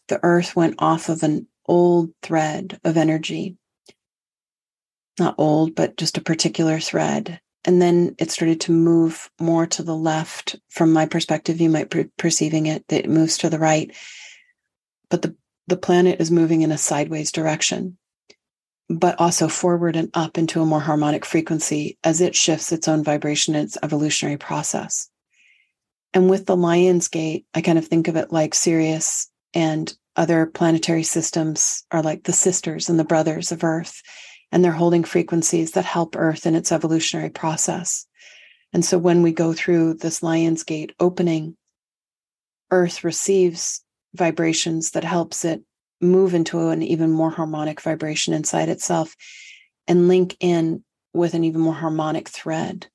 the 0.09 0.21
earth 0.23 0.54
went 0.54 0.76
off 0.78 1.09
of 1.09 1.23
an 1.23 1.47
old 1.66 2.11
thread 2.23 2.78
of 2.85 2.97
energy. 2.97 3.57
Not 5.18 5.35
old, 5.38 5.75
but 5.75 5.97
just 5.97 6.18
a 6.18 6.23
particular 6.23 6.80
thread. 6.80 7.40
And 7.64 7.83
then 7.83 8.14
it 8.18 8.30
started 8.30 8.61
to 8.62 8.73
move 8.73 9.30
more 9.40 9.66
to 9.66 9.83
the 9.83 9.97
left. 9.97 10.57
From 10.71 10.92
my 10.92 11.07
perspective, 11.07 11.61
you 11.61 11.68
might 11.68 11.90
be 11.90 12.04
perceiving 12.16 12.66
it 12.66 12.87
that 12.88 13.04
it 13.04 13.11
moves 13.11 13.38
to 13.38 13.50
the 13.50 13.59
right. 13.59 13.95
But 15.11 15.23
the, 15.23 15.35
the 15.66 15.76
planet 15.76 16.21
is 16.21 16.30
moving 16.30 16.62
in 16.62 16.73
a 16.73 16.78
sideways 16.78 17.33
direction, 17.33 17.99
but 18.88 19.21
also 19.21 19.49
forward 19.49 19.97
and 19.97 20.11
up 20.14 20.38
into 20.38 20.62
a 20.62 20.66
more 20.66 20.80
harmonic 20.80 21.25
frequency 21.25 21.99
as 22.04 22.21
it 22.21 22.35
shifts 22.35 22.73
its 22.73 22.88
own 22.88 23.04
vibration, 23.04 23.54
in 23.54 23.64
its 23.64 23.76
evolutionary 23.83 24.38
process. 24.38 25.11
And 26.14 26.30
with 26.30 26.47
the 26.47 26.57
Lion's 26.57 27.09
Gate, 27.09 27.45
I 27.54 27.61
kind 27.61 27.78
of 27.78 27.87
think 27.87 28.09
of 28.09 28.16
it 28.16 28.33
like 28.33 28.54
Sirius 28.54 29.30
and 29.52 29.92
other 30.16 30.47
planetary 30.47 31.02
systems 31.02 31.85
are 31.92 32.02
like 32.02 32.25
the 32.25 32.33
sisters 32.33 32.88
and 32.88 32.99
the 32.99 33.04
brothers 33.04 33.52
of 33.52 33.62
Earth, 33.62 34.02
and 34.50 34.64
they're 34.64 34.73
holding 34.73 35.04
frequencies 35.04 35.73
that 35.73 35.85
help 35.85 36.16
Earth 36.16 36.47
in 36.47 36.54
its 36.54 36.73
evolutionary 36.73 37.30
process. 37.30 38.07
And 38.73 38.85
so 38.85 38.99
when 38.99 39.23
we 39.23 39.33
go 39.33 39.52
through 39.52 39.95
this 39.95 40.23
Lion's 40.23 40.64
Gate 40.64 40.92
opening, 40.99 41.57
Earth 42.71 43.04
receives 43.04 43.85
vibrations 44.14 44.92
that 44.92 45.04
helps 45.04 45.45
it 45.45 45.62
move 46.00 46.35
into 46.35 46.69
an 46.69 46.83
even 46.83 47.11
more 47.11 47.31
harmonic 47.31 47.81
vibration 47.81 48.35
inside 48.35 48.69
itself 48.69 49.17
and 49.87 50.09
link 50.09 50.37
in 50.40 50.85
with 51.12 51.35
an 51.35 51.45
even 51.45 51.61
more 51.61 51.75
harmonic 51.75 52.28
thread. 52.28 52.87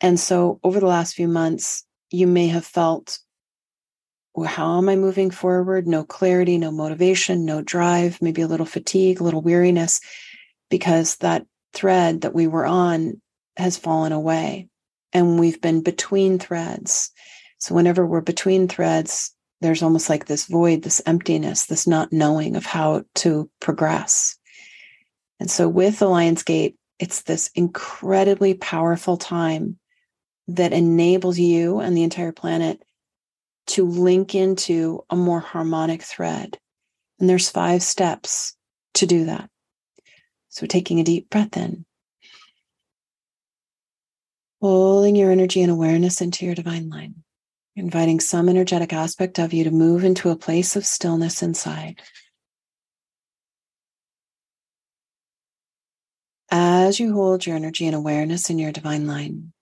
And 0.00 0.18
so 0.18 0.60
over 0.62 0.80
the 0.80 0.86
last 0.86 1.14
few 1.14 1.28
months, 1.28 1.84
you 2.10 2.26
may 2.26 2.48
have 2.48 2.64
felt, 2.64 3.18
well, 4.34 4.48
how 4.48 4.78
am 4.78 4.88
I 4.88 4.96
moving 4.96 5.30
forward? 5.30 5.86
No 5.86 6.04
clarity, 6.04 6.58
no 6.58 6.70
motivation, 6.70 7.44
no 7.44 7.62
drive, 7.62 8.20
maybe 8.22 8.42
a 8.42 8.46
little 8.46 8.66
fatigue, 8.66 9.20
a 9.20 9.24
little 9.24 9.40
weariness, 9.40 10.00
because 10.70 11.16
that 11.16 11.46
thread 11.72 12.22
that 12.22 12.34
we 12.34 12.46
were 12.46 12.66
on 12.66 13.20
has 13.56 13.76
fallen 13.76 14.12
away 14.12 14.68
and 15.12 15.40
we've 15.40 15.60
been 15.60 15.82
between 15.82 16.38
threads. 16.38 17.10
So 17.58 17.74
whenever 17.74 18.06
we're 18.06 18.20
between 18.20 18.68
threads, 18.68 19.34
there's 19.60 19.82
almost 19.82 20.08
like 20.10 20.26
this 20.26 20.46
void, 20.46 20.82
this 20.82 21.00
emptiness, 21.06 21.66
this 21.66 21.86
not 21.86 22.12
knowing 22.12 22.56
of 22.56 22.66
how 22.66 23.04
to 23.16 23.50
progress. 23.60 24.36
And 25.40 25.50
so 25.50 25.68
with 25.68 25.98
the 25.98 26.08
Lion's 26.08 26.42
Gate, 26.42 26.76
it's 26.98 27.22
this 27.22 27.50
incredibly 27.54 28.54
powerful 28.54 29.16
time 29.16 29.78
that 30.48 30.72
enables 30.72 31.38
you 31.38 31.80
and 31.80 31.96
the 31.96 32.02
entire 32.02 32.32
planet 32.32 32.82
to 33.68 33.84
link 33.84 34.34
into 34.34 35.04
a 35.10 35.16
more 35.16 35.40
harmonic 35.40 36.02
thread. 36.02 36.58
And 37.18 37.28
there's 37.28 37.50
five 37.50 37.82
steps 37.82 38.56
to 38.94 39.06
do 39.06 39.24
that. 39.24 39.50
So 40.48 40.66
taking 40.66 41.00
a 41.00 41.04
deep 41.04 41.28
breath 41.28 41.56
in, 41.56 41.84
pulling 44.60 45.16
your 45.16 45.30
energy 45.30 45.62
and 45.62 45.70
awareness 45.70 46.20
into 46.20 46.46
your 46.46 46.54
divine 46.54 46.88
line, 46.88 47.24
inviting 47.76 48.18
some 48.18 48.48
energetic 48.48 48.92
aspect 48.92 49.38
of 49.38 49.52
you 49.52 49.64
to 49.64 49.70
move 49.70 50.02
into 50.02 50.30
a 50.30 50.36
place 50.36 50.74
of 50.76 50.86
stillness 50.86 51.42
inside. 51.42 52.00
As 56.50 56.98
you 56.98 57.12
hold 57.12 57.44
your 57.44 57.56
energy 57.56 57.86
and 57.86 57.94
awareness 57.94 58.48
in 58.48 58.58
your 58.58 58.72
divine 58.72 59.06
line, 59.06 59.52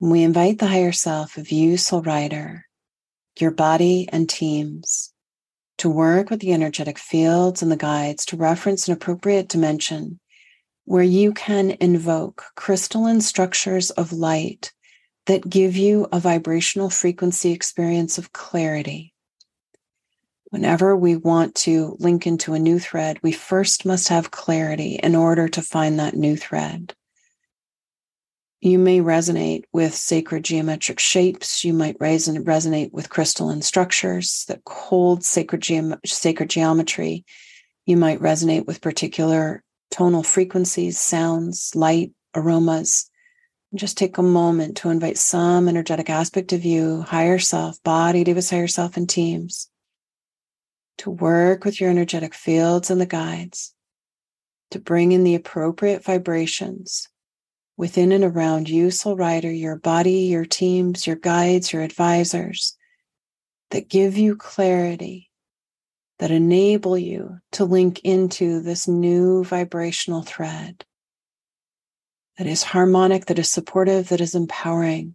we 0.00 0.22
invite 0.22 0.58
the 0.58 0.66
higher 0.66 0.92
self 0.92 1.36
of 1.36 1.52
you, 1.52 1.76
Soul 1.76 2.02
Rider, 2.02 2.66
your 3.38 3.50
body 3.52 4.08
and 4.10 4.28
teams 4.28 5.12
to 5.78 5.88
work 5.88 6.30
with 6.30 6.40
the 6.40 6.52
energetic 6.52 6.98
fields 6.98 7.62
and 7.62 7.70
the 7.70 7.76
guides 7.76 8.26
to 8.26 8.36
reference 8.36 8.88
an 8.88 8.94
appropriate 8.94 9.48
dimension 9.48 10.18
where 10.84 11.02
you 11.02 11.32
can 11.32 11.76
invoke 11.80 12.44
crystalline 12.56 13.20
structures 13.20 13.90
of 13.90 14.12
light 14.12 14.72
that 15.26 15.48
give 15.48 15.76
you 15.76 16.08
a 16.12 16.20
vibrational 16.20 16.90
frequency 16.90 17.52
experience 17.52 18.18
of 18.18 18.32
clarity. 18.32 19.12
Whenever 20.50 20.96
we 20.96 21.14
want 21.14 21.54
to 21.54 21.96
link 22.00 22.26
into 22.26 22.54
a 22.54 22.58
new 22.58 22.78
thread, 22.78 23.18
we 23.22 23.30
first 23.30 23.86
must 23.86 24.08
have 24.08 24.32
clarity 24.32 24.98
in 25.00 25.14
order 25.14 25.48
to 25.48 25.62
find 25.62 25.98
that 25.98 26.16
new 26.16 26.36
thread. 26.36 26.94
You 28.60 28.78
may 28.78 28.98
resonate 28.98 29.64
with 29.72 29.94
sacred 29.94 30.44
geometric 30.44 30.98
shapes. 30.98 31.64
You 31.64 31.72
might 31.72 31.98
resonate 31.98 32.92
with 32.92 33.08
crystalline 33.08 33.62
structures 33.62 34.44
that 34.48 34.60
hold 34.68 35.24
sacred, 35.24 35.62
geom- 35.62 35.98
sacred 36.04 36.50
geometry. 36.50 37.24
You 37.86 37.96
might 37.96 38.20
resonate 38.20 38.66
with 38.66 38.82
particular 38.82 39.62
tonal 39.90 40.22
frequencies, 40.22 40.98
sounds, 40.98 41.74
light, 41.74 42.12
aromas. 42.34 43.10
Just 43.74 43.96
take 43.96 44.18
a 44.18 44.22
moment 44.22 44.78
to 44.78 44.90
invite 44.90 45.16
some 45.16 45.68
energetic 45.68 46.10
aspect 46.10 46.52
of 46.52 46.64
you, 46.64 47.02
higher 47.02 47.38
self, 47.38 47.82
body, 47.82 48.24
divas, 48.24 48.50
higher 48.50 48.66
self, 48.66 48.96
and 48.96 49.08
teams 49.08 49.70
to 50.98 51.10
work 51.10 51.64
with 51.64 51.80
your 51.80 51.88
energetic 51.88 52.34
fields 52.34 52.90
and 52.90 53.00
the 53.00 53.06
guides 53.06 53.74
to 54.70 54.78
bring 54.78 55.12
in 55.12 55.24
the 55.24 55.34
appropriate 55.34 56.04
vibrations 56.04 57.08
within 57.76 58.12
and 58.12 58.24
around 58.24 58.68
you, 58.68 58.90
soul 58.90 59.16
rider, 59.16 59.50
your 59.50 59.76
body, 59.76 60.26
your 60.28 60.44
teams, 60.44 61.06
your 61.06 61.16
guides, 61.16 61.72
your 61.72 61.82
advisors 61.82 62.76
that 63.70 63.88
give 63.88 64.18
you 64.18 64.36
clarity, 64.36 65.30
that 66.18 66.30
enable 66.30 66.98
you 66.98 67.38
to 67.52 67.64
link 67.64 68.00
into 68.04 68.60
this 68.60 68.86
new 68.86 69.42
vibrational 69.44 70.22
thread 70.22 70.84
that 72.40 72.46
is 72.46 72.62
harmonic, 72.62 73.26
that 73.26 73.38
is 73.38 73.50
supportive, 73.50 74.08
that 74.08 74.22
is 74.22 74.34
empowering. 74.34 75.14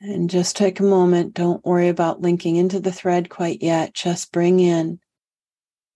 And 0.00 0.30
just 0.30 0.56
take 0.56 0.80
a 0.80 0.84
moment. 0.84 1.34
Don't 1.34 1.62
worry 1.66 1.88
about 1.88 2.22
linking 2.22 2.56
into 2.56 2.80
the 2.80 2.92
thread 2.92 3.28
quite 3.28 3.62
yet. 3.62 3.92
Just 3.92 4.32
bring 4.32 4.58
in 4.58 5.00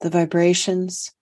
the 0.03 0.11
vibrations 0.11 1.15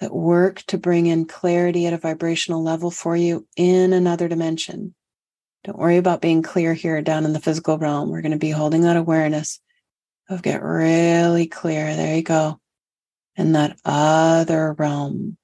that 0.00 0.14
work 0.14 0.62
to 0.68 0.78
bring 0.78 1.04
in 1.04 1.26
clarity 1.26 1.86
at 1.86 1.92
a 1.92 1.98
vibrational 1.98 2.62
level 2.62 2.90
for 2.90 3.14
you 3.14 3.46
in 3.58 3.92
another 3.92 4.26
dimension. 4.26 4.94
Don't 5.64 5.78
worry 5.78 5.98
about 5.98 6.22
being 6.22 6.40
clear 6.40 6.72
here 6.72 7.02
down 7.02 7.26
in 7.26 7.34
the 7.34 7.40
physical 7.40 7.76
realm. 7.76 8.08
We're 8.08 8.22
going 8.22 8.32
to 8.32 8.38
be 8.38 8.52
holding 8.52 8.80
that 8.84 8.96
awareness 8.96 9.60
of 10.30 10.40
get 10.40 10.62
really 10.62 11.46
clear. 11.46 11.94
There 11.94 12.16
you 12.16 12.22
go. 12.22 12.58
In 13.36 13.52
that 13.52 13.76
other 13.84 14.72
realm. 14.72 15.36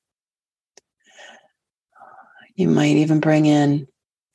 You 2.59 2.69
might 2.69 2.97
even 2.97 3.21
bring 3.21 3.47
in 3.47 3.87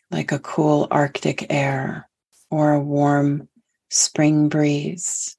like 0.10 0.32
a 0.32 0.40
cool 0.40 0.88
Arctic 0.90 1.48
air 1.50 2.10
or 2.50 2.72
a 2.72 2.80
warm 2.80 3.50
spring 3.90 4.48
breeze 4.48 5.36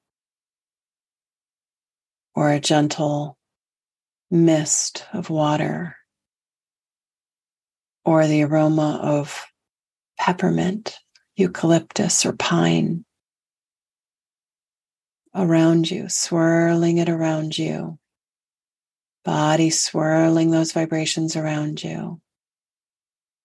or 2.34 2.52
a 2.52 2.60
gentle 2.60 3.38
mist 4.30 5.06
of 5.14 5.30
water 5.30 5.96
or 8.04 8.26
the 8.26 8.42
aroma 8.42 9.00
of 9.02 9.46
peppermint, 10.18 10.98
eucalyptus, 11.36 12.26
or 12.26 12.34
pine 12.34 13.06
around 15.34 15.90
you, 15.90 16.10
swirling 16.10 16.98
it 16.98 17.08
around 17.08 17.56
you, 17.56 17.98
body 19.24 19.70
swirling 19.70 20.50
those 20.50 20.72
vibrations 20.72 21.34
around 21.34 21.82
you, 21.82 22.20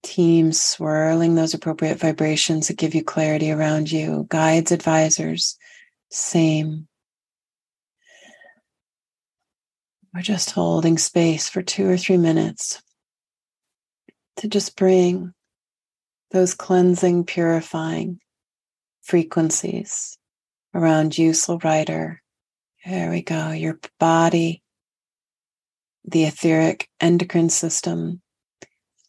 team 0.03 0.51
swirling 0.51 1.35
those 1.35 1.53
appropriate 1.53 1.99
vibrations 1.99 2.67
that 2.67 2.77
give 2.77 2.95
you 2.95 3.03
clarity 3.03 3.51
around 3.51 3.91
you, 3.91 4.25
guides, 4.29 4.71
advisors, 4.71 5.57
same. 6.09 6.87
We're 10.13 10.21
just 10.21 10.51
holding 10.51 10.97
space 10.97 11.49
for 11.49 11.61
two 11.61 11.87
or 11.87 11.97
three 11.97 12.17
minutes 12.17 12.81
to 14.37 14.47
just 14.47 14.75
bring 14.75 15.33
those 16.31 16.55
cleansing, 16.55 17.25
purifying 17.25 18.19
frequencies 19.01 20.17
around 20.73 21.17
you, 21.17 21.33
soul 21.33 21.59
rider. 21.63 22.21
There 22.85 23.09
we 23.09 23.21
go. 23.21 23.51
Your 23.51 23.79
body, 23.99 24.63
the 26.05 26.23
etheric 26.23 26.87
endocrine 26.99 27.49
system. 27.49 28.21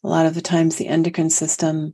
A 0.03 0.07
lot 0.07 0.25
of 0.25 0.33
the 0.33 0.41
times, 0.41 0.75
the 0.75 0.87
endocrine 0.87 1.29
system 1.29 1.93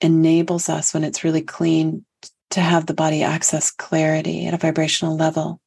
enables 0.00 0.68
us 0.68 0.92
when 0.92 1.04
it's 1.04 1.24
really 1.24 1.42
clean 1.42 2.04
to 2.50 2.60
have 2.60 2.86
the 2.86 2.94
body 2.94 3.22
access 3.22 3.70
clarity 3.70 4.46
at 4.46 4.54
a 4.54 4.58
vibrational 4.58 5.16
level. 5.16 5.60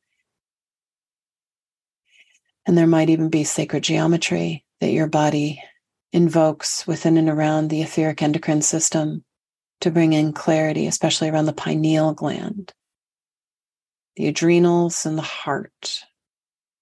And 2.65 2.77
there 2.77 2.87
might 2.87 3.09
even 3.09 3.29
be 3.29 3.43
sacred 3.43 3.83
geometry 3.83 4.65
that 4.81 4.91
your 4.91 5.07
body 5.07 5.61
invokes 6.11 6.85
within 6.85 7.17
and 7.17 7.29
around 7.29 7.69
the 7.69 7.81
etheric 7.81 8.21
endocrine 8.21 8.61
system 8.61 9.23
to 9.81 9.91
bring 9.91 10.13
in 10.13 10.33
clarity, 10.33 10.87
especially 10.87 11.29
around 11.29 11.45
the 11.45 11.53
pineal 11.53 12.13
gland, 12.13 12.73
the 14.15 14.27
adrenals, 14.27 15.05
and 15.05 15.17
the 15.17 15.23
heart, 15.23 16.03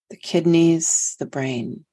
the 0.10 0.17
kidneys, 0.17 1.15
the 1.20 1.26
brain. 1.26 1.86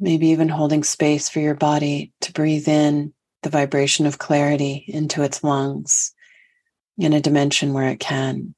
Maybe 0.00 0.28
even 0.28 0.48
holding 0.48 0.82
space 0.82 1.28
for 1.28 1.40
your 1.40 1.54
body 1.54 2.12
to 2.22 2.32
breathe 2.32 2.68
in 2.68 3.12
the 3.42 3.50
vibration 3.50 4.06
of 4.06 4.18
clarity 4.18 4.84
into 4.88 5.22
its 5.22 5.44
lungs 5.44 6.14
in 6.98 7.12
a 7.12 7.20
dimension 7.20 7.72
where 7.72 7.88
it 7.88 8.00
can. 8.00 8.54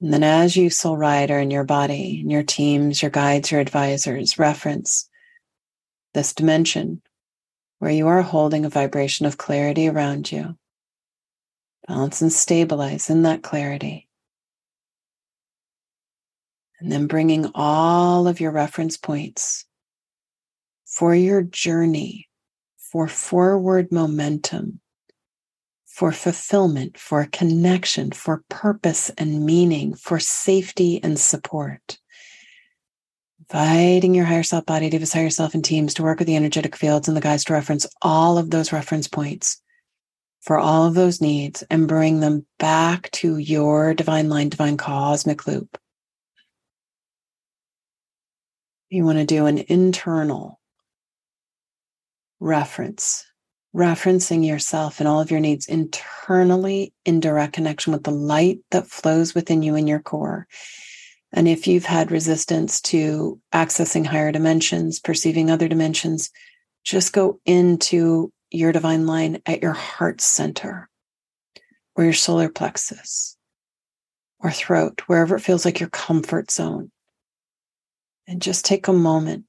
And 0.00 0.12
then, 0.12 0.22
as 0.22 0.56
you, 0.56 0.70
soul 0.70 0.96
rider, 0.96 1.38
in 1.38 1.50
your 1.50 1.64
body, 1.64 2.20
in 2.20 2.30
your 2.30 2.42
teams, 2.42 3.00
your 3.00 3.10
guides, 3.10 3.50
your 3.50 3.60
advisors, 3.60 4.38
reference 4.38 5.08
this 6.12 6.32
dimension 6.32 7.02
where 7.78 7.90
you 7.90 8.06
are 8.08 8.22
holding 8.22 8.64
a 8.64 8.70
vibration 8.70 9.26
of 9.26 9.38
clarity 9.38 9.88
around 9.88 10.30
you. 10.30 10.56
Balance 11.88 12.22
and 12.22 12.32
stabilize 12.32 13.10
in 13.10 13.22
that 13.22 13.42
clarity. 13.42 14.03
And 16.84 16.92
then 16.92 17.06
bringing 17.06 17.50
all 17.54 18.28
of 18.28 18.40
your 18.40 18.50
reference 18.50 18.98
points 18.98 19.64
for 20.84 21.14
your 21.14 21.40
journey, 21.40 22.28
for 22.76 23.08
forward 23.08 23.90
momentum, 23.90 24.80
for 25.86 26.12
fulfillment, 26.12 26.98
for 26.98 27.26
connection, 27.32 28.12
for 28.12 28.44
purpose 28.50 29.10
and 29.16 29.46
meaning, 29.46 29.94
for 29.94 30.20
safety 30.20 31.02
and 31.02 31.18
support. 31.18 31.96
Inviting 33.40 34.14
your 34.14 34.26
higher 34.26 34.42
self 34.42 34.66
body, 34.66 34.90
divas, 34.90 35.14
higher 35.14 35.30
self, 35.30 35.54
and 35.54 35.64
teams 35.64 35.94
to 35.94 36.02
work 36.02 36.18
with 36.18 36.26
the 36.26 36.36
energetic 36.36 36.76
fields 36.76 37.08
and 37.08 37.16
the 37.16 37.22
guides 37.22 37.44
to 37.44 37.54
reference 37.54 37.86
all 38.02 38.36
of 38.36 38.50
those 38.50 38.74
reference 38.74 39.08
points 39.08 39.62
for 40.42 40.58
all 40.58 40.86
of 40.86 40.92
those 40.92 41.22
needs 41.22 41.62
and 41.70 41.88
bring 41.88 42.20
them 42.20 42.44
back 42.58 43.10
to 43.12 43.38
your 43.38 43.94
divine 43.94 44.28
line, 44.28 44.50
divine 44.50 44.76
cosmic 44.76 45.46
loop. 45.46 45.78
You 48.94 49.04
want 49.04 49.18
to 49.18 49.24
do 49.24 49.46
an 49.46 49.58
internal 49.58 50.60
reference 52.38 53.26
referencing 53.74 54.46
yourself 54.46 55.00
and 55.00 55.08
all 55.08 55.20
of 55.20 55.32
your 55.32 55.40
needs 55.40 55.66
internally 55.66 56.92
in 57.04 57.18
direct 57.18 57.54
connection 57.54 57.92
with 57.92 58.04
the 58.04 58.12
light 58.12 58.60
that 58.70 58.86
flows 58.86 59.34
within 59.34 59.64
you 59.64 59.74
in 59.74 59.88
your 59.88 59.98
core. 59.98 60.46
And 61.32 61.48
if 61.48 61.66
you've 61.66 61.86
had 61.86 62.12
resistance 62.12 62.80
to 62.82 63.40
accessing 63.52 64.06
higher 64.06 64.30
dimensions, 64.30 65.00
perceiving 65.00 65.50
other 65.50 65.66
dimensions, 65.66 66.30
just 66.84 67.12
go 67.12 67.40
into 67.44 68.32
your 68.52 68.70
divine 68.70 69.08
line 69.08 69.42
at 69.44 69.60
your 69.60 69.72
heart 69.72 70.20
center 70.20 70.88
or 71.96 72.04
your 72.04 72.12
solar 72.12 72.48
plexus 72.48 73.36
or 74.38 74.52
throat, 74.52 75.02
wherever 75.08 75.34
it 75.34 75.40
feels 75.40 75.64
like 75.64 75.80
your 75.80 75.90
comfort 75.90 76.52
zone. 76.52 76.92
And 78.26 78.40
just 78.40 78.64
take 78.64 78.88
a 78.88 78.92
moment 78.92 79.44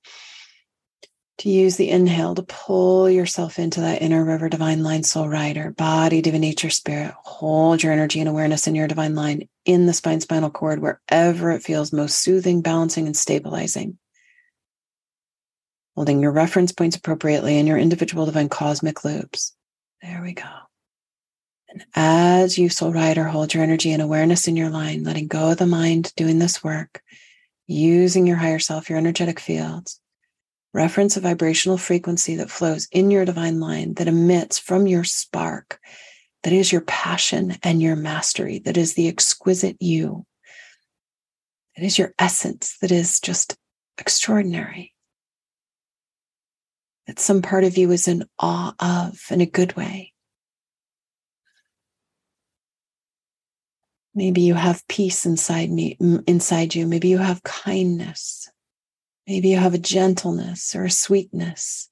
to 1.40 1.50
use 1.50 1.76
the 1.76 1.90
inhale 1.90 2.36
to 2.36 2.44
pull 2.44 3.10
yourself 3.10 3.60
into 3.60 3.82
that 3.82 4.02
inner 4.02 4.24
river 4.24 4.48
divine 4.48 4.84
line 4.84 5.04
soul 5.04 5.28
rider 5.28 5.72
body 5.72 6.22
divine 6.22 6.40
nature 6.40 6.70
spirit 6.70 7.14
hold 7.24 7.84
your 7.84 7.92
energy 7.92 8.22
and 8.22 8.30
awareness 8.30 8.68
in 8.68 8.76
your 8.76 8.88
divine 8.88 9.16
line 9.16 9.48
in 9.66 9.86
the 9.86 9.92
spine 9.92 10.22
spinal 10.22 10.50
cord 10.50 10.80
wherever 10.80 11.52
it 11.52 11.62
feels 11.62 11.92
most 11.92 12.20
soothing 12.20 12.62
balancing 12.62 13.06
and 13.06 13.18
stabilizing 13.18 13.98
holding 15.96 16.22
your 16.22 16.32
reference 16.32 16.72
points 16.72 16.96
appropriately 16.96 17.58
in 17.58 17.68
your 17.68 17.78
individual 17.78 18.26
divine 18.26 18.50
cosmic 18.50 19.06
loops. 19.06 19.56
There 20.02 20.22
we 20.22 20.34
go. 20.34 20.44
And 21.70 21.86
as 21.96 22.58
you, 22.58 22.70
soul 22.70 22.94
rider, 22.94 23.24
hold 23.24 23.54
your 23.54 23.64
energy 23.64 23.92
and 23.92 24.02
awareness 24.02 24.48
in 24.48 24.56
your 24.56 24.70
line, 24.70 25.04
letting 25.04 25.28
go 25.28 25.52
of 25.52 25.58
the 25.58 25.66
mind 25.66 26.14
doing 26.16 26.40
this 26.40 26.64
work, 26.64 27.02
using 27.68 28.28
your 28.28 28.38
higher 28.38 28.60
self, 28.60 28.90
your 28.90 28.98
energetic 28.98 29.40
fields, 29.40 30.00
reference 30.74 31.16
a 31.16 31.22
vibrational 31.22 31.78
frequency 31.78 32.36
that 32.36 32.50
flows 32.50 32.88
in 32.92 33.10
your 33.12 33.26
divine 33.26 33.60
line 33.60 33.94
that 33.96 34.08
emits 34.08 34.60
from 34.60 34.88
your 34.88 35.04
spark, 35.04 35.80
that 36.44 36.54
is 36.54 36.72
your 36.72 36.82
passion 36.82 37.58
and 37.64 37.82
your 37.82 37.96
mastery, 37.96 38.60
that 38.60 38.78
is 38.78 38.94
the 38.94 39.08
exquisite 39.08 39.78
you, 39.80 40.26
that 41.76 41.86
is 41.86 41.98
your 41.98 42.14
essence, 42.20 42.78
that 42.82 42.92
is 42.92 43.20
just 43.20 43.56
extraordinary. 43.98 44.94
That 47.08 47.20
some 47.20 47.42
part 47.42 47.64
of 47.64 47.78
you 47.78 47.92
is 47.92 48.08
in 48.08 48.26
awe 48.40 48.74
of 48.80 49.20
in 49.30 49.42
a 49.42 49.46
good 49.46 49.76
way. 49.76 50.12
Maybe 54.16 54.42
you 54.42 54.54
have 54.54 54.88
peace 54.88 55.26
inside 55.26 55.70
me, 55.70 55.98
inside 56.26 56.74
you. 56.74 56.88
Maybe 56.88 57.10
you 57.10 57.18
have 57.18 57.44
kindness. 57.44 58.50
Maybe 59.28 59.50
you 59.50 59.58
have 59.58 59.74
a 59.74 59.80
gentleness 59.80 60.76
or 60.76 60.86
a 60.86 60.92
sweetness 60.92 61.90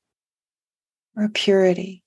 or 1.17 1.25
a 1.25 1.29
purity. 1.29 2.03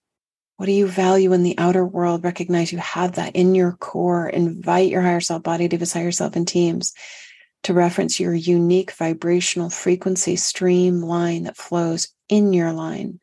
What 0.56 0.66
do 0.66 0.72
you 0.72 0.86
value 0.86 1.34
in 1.34 1.42
the 1.42 1.58
outer 1.58 1.84
world? 1.84 2.24
Recognize 2.24 2.72
you 2.72 2.78
have 2.78 3.16
that 3.16 3.36
in 3.36 3.54
your 3.54 3.72
core. 3.72 4.26
Invite 4.26 4.90
your 4.90 5.02
higher 5.02 5.20
self 5.20 5.42
body 5.42 5.68
to 5.68 5.86
higher 5.92 6.12
self 6.12 6.34
in 6.34 6.46
teams 6.46 6.94
to 7.64 7.74
reference 7.74 8.18
your 8.18 8.32
unique 8.32 8.92
vibrational 8.92 9.68
frequency 9.68 10.36
stream 10.36 11.02
line 11.02 11.42
that 11.42 11.56
flows 11.56 12.08
in 12.28 12.52
your 12.52 12.72
line 12.72 13.20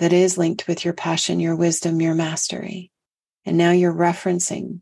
that 0.00 0.12
is 0.14 0.38
linked 0.38 0.66
with 0.66 0.84
your 0.84 0.94
passion, 0.94 1.40
your 1.40 1.54
wisdom, 1.54 2.00
your 2.00 2.14
mastery. 2.14 2.90
And 3.44 3.56
now 3.56 3.70
you're 3.70 3.92
referencing 3.92 4.80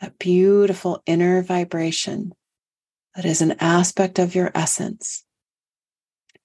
that 0.00 0.18
beautiful 0.18 1.02
inner 1.06 1.42
vibration 1.42 2.32
that 3.14 3.24
is 3.24 3.40
an 3.40 3.56
aspect 3.60 4.18
of 4.18 4.34
your 4.34 4.50
essence, 4.54 5.24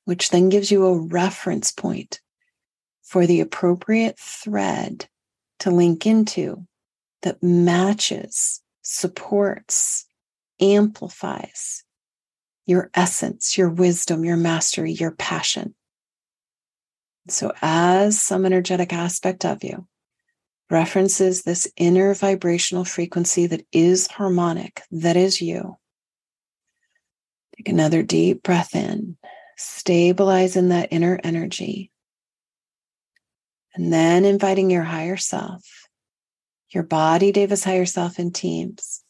which 0.06 0.30
then 0.30 0.50
gives 0.50 0.72
you 0.72 0.86
a 0.86 1.00
reference 1.00 1.72
point 1.72 2.22
for 3.04 3.28
the 3.28 3.42
appropriate 3.42 4.18
thread 4.18 5.08
to 5.60 5.70
link 5.70 6.06
into 6.06 6.66
that 7.22 7.44
matches, 7.44 8.62
supports, 8.82 10.06
amplifies 10.60 11.84
your 12.66 12.90
essence, 12.94 13.58
your 13.58 13.70
wisdom, 13.70 14.24
your 14.24 14.38
mastery, 14.38 14.92
your 14.92 15.12
passion. 15.12 15.76
So, 17.28 17.52
as 17.62 18.20
some 18.20 18.46
energetic 18.46 18.94
aspect 18.94 19.46
of 19.46 19.64
you 19.64 19.88
references 20.72 21.44
this 21.44 21.72
inner 21.76 22.14
vibrational 22.14 22.86
frequency 22.86 23.46
that 23.48 23.66
is 23.72 24.08
harmonic, 24.08 24.82
that 24.92 25.18
is 25.18 25.42
you. 25.42 25.78
Take 27.58 27.70
another 27.70 28.02
deep 28.02 28.42
breath 28.42 28.76
in, 28.76 29.18
stabilize 29.58 30.56
in 30.56 30.70
that 30.70 30.90
inner 30.92 31.20
energy. 31.24 31.92
And 33.76 33.92
then 33.92 34.26
inviting 34.26 34.72
your 34.72 34.84
higher 34.84 35.18
self, 35.18 35.88
your 36.70 36.84
body, 36.84 37.32
Deva's 37.32 37.64
higher 37.64 37.86
self 37.86 38.18
in 38.18 38.32
teams 38.32 39.04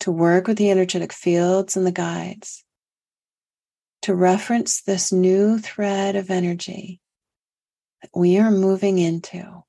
to 0.00 0.10
work 0.10 0.46
with 0.46 0.56
the 0.56 0.70
energetic 0.70 1.12
fields 1.12 1.76
and 1.76 1.86
the 1.86 1.92
guides 1.92 2.64
to 4.02 4.14
reference 4.14 4.80
this 4.80 5.12
new 5.12 5.58
thread 5.58 6.16
of 6.16 6.30
energy 6.30 7.00
that 8.00 8.10
we 8.14 8.38
are 8.38 8.50
moving 8.50 8.98
into 8.98 9.62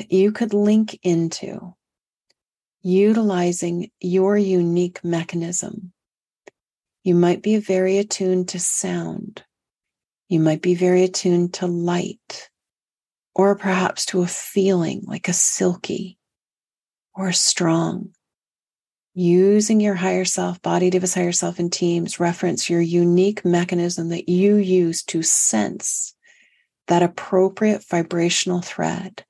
that 0.00 0.12
you 0.12 0.32
could 0.32 0.54
link 0.54 0.98
into 1.02 1.74
utilizing 2.80 3.90
your 4.00 4.34
unique 4.38 5.04
mechanism. 5.04 5.92
You 7.04 7.14
might 7.14 7.42
be 7.42 7.58
very 7.58 7.98
attuned 7.98 8.48
to 8.48 8.58
sound. 8.58 9.44
You 10.30 10.40
might 10.40 10.62
be 10.62 10.74
very 10.74 11.02
attuned 11.02 11.52
to 11.54 11.66
light, 11.66 12.48
or 13.34 13.54
perhaps 13.56 14.06
to 14.06 14.22
a 14.22 14.26
feeling 14.26 15.02
like 15.04 15.28
a 15.28 15.34
silky 15.34 16.16
or 17.14 17.30
strong. 17.32 18.08
Using 19.12 19.80
your 19.80 19.96
higher 19.96 20.24
self, 20.24 20.62
body 20.62 20.90
Deva's 20.90 21.12
higher 21.12 21.32
self 21.32 21.60
in 21.60 21.68
teams, 21.68 22.18
reference 22.18 22.70
your 22.70 22.80
unique 22.80 23.44
mechanism 23.44 24.08
that 24.08 24.30
you 24.30 24.56
use 24.56 25.02
to 25.02 25.22
sense 25.22 26.14
that 26.86 27.02
appropriate 27.02 27.84
vibrational 27.86 28.62
thread 28.62 29.26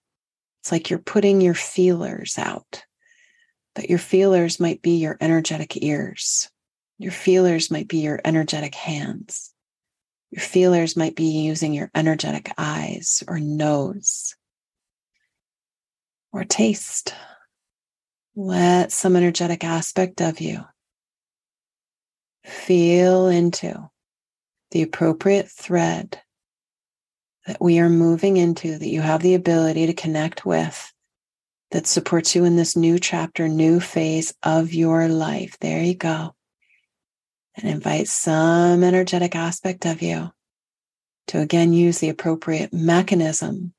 like 0.70 0.90
you're 0.90 0.98
putting 0.98 1.40
your 1.40 1.54
feelers 1.54 2.38
out, 2.38 2.82
but 3.74 3.88
your 3.88 3.98
feelers 3.98 4.60
might 4.60 4.82
be 4.82 4.96
your 4.96 5.16
energetic 5.20 5.82
ears. 5.82 6.50
Your 6.98 7.12
feelers 7.12 7.70
might 7.70 7.88
be 7.88 7.98
your 7.98 8.20
energetic 8.24 8.74
hands. 8.74 9.52
Your 10.30 10.42
feelers 10.42 10.96
might 10.96 11.16
be 11.16 11.42
using 11.42 11.72
your 11.72 11.90
energetic 11.94 12.52
eyes 12.56 13.24
or 13.26 13.40
nose 13.40 14.36
or 16.32 16.44
taste. 16.44 17.14
Let 18.36 18.92
some 18.92 19.16
energetic 19.16 19.64
aspect 19.64 20.20
of 20.20 20.40
you 20.40 20.64
feel 22.44 23.28
into 23.28 23.90
the 24.70 24.82
appropriate 24.82 25.48
thread 25.50 26.20
that 27.46 27.60
we 27.60 27.78
are 27.78 27.88
moving 27.88 28.36
into 28.36 28.78
that 28.78 28.88
you 28.88 29.00
have 29.00 29.22
the 29.22 29.34
ability 29.34 29.86
to 29.86 29.94
connect 29.94 30.44
with 30.44 30.92
that 31.70 31.86
supports 31.86 32.34
you 32.34 32.44
in 32.44 32.56
this 32.56 32.76
new 32.76 32.98
chapter, 32.98 33.48
new 33.48 33.80
phase 33.80 34.34
of 34.42 34.74
your 34.74 35.08
life. 35.08 35.56
There 35.60 35.82
you 35.82 35.94
go. 35.94 36.34
And 37.56 37.68
invite 37.68 38.08
some 38.08 38.82
energetic 38.82 39.34
aspect 39.34 39.86
of 39.86 40.02
you 40.02 40.30
to 41.28 41.40
again 41.40 41.72
use 41.72 41.98
the 41.98 42.08
appropriate 42.08 42.72
mechanism 42.72 43.72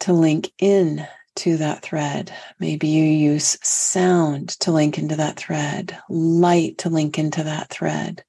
to 0.00 0.12
link 0.12 0.52
in 0.58 1.06
to 1.34 1.56
that 1.56 1.82
thread. 1.82 2.32
Maybe 2.58 2.88
you 2.88 3.04
use 3.04 3.58
sound 3.62 4.50
to 4.60 4.72
link 4.72 4.98
into 4.98 5.16
that 5.16 5.36
thread, 5.36 5.96
light 6.08 6.78
to 6.78 6.90
link 6.90 7.18
into 7.18 7.44
that 7.44 7.70
thread 7.70 8.24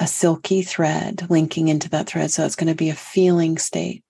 a 0.00 0.06
silky 0.06 0.62
thread 0.62 1.26
linking 1.28 1.68
into 1.68 1.90
that 1.90 2.06
thread. 2.06 2.30
So 2.30 2.44
it's 2.44 2.56
going 2.56 2.68
to 2.68 2.74
be 2.74 2.88
a 2.88 2.94
feeling 2.94 3.58
state. 3.58 4.02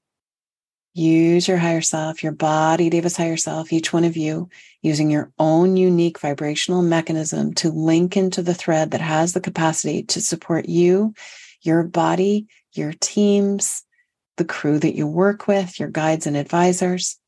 Use 0.95 1.47
your 1.47 1.59
higher 1.59 1.83
self, 1.83 2.23
your 2.23 2.33
body, 2.33 2.91
Deva's 2.91 3.17
higher 3.17 3.37
self, 3.37 3.73
each 3.73 3.93
one 3.93 4.05
of 4.05 4.17
you 4.17 4.49
using 4.83 5.11
your 5.11 5.33
own 5.39 5.77
unique 5.77 6.19
vibrational 6.19 6.83
mechanism 6.83 7.55
to 7.55 7.71
link 7.71 8.17
into 8.17 8.43
the 8.43 8.55
thread 8.55 8.93
that 8.93 9.01
has 9.01 9.33
the 9.33 9.41
capacity 9.41 10.05
to 10.05 10.21
support 10.21 10.69
you, 10.69 11.15
your 11.63 11.83
body, 11.83 12.47
your 12.73 12.93
teams, 13.01 13.85
the 14.37 14.45
crew 14.45 14.79
that 14.79 14.97
you 14.97 15.07
work 15.07 15.47
with, 15.47 15.79
your 15.79 15.91
guides 15.91 16.27
and 16.27 16.37
advisors. 16.37 17.19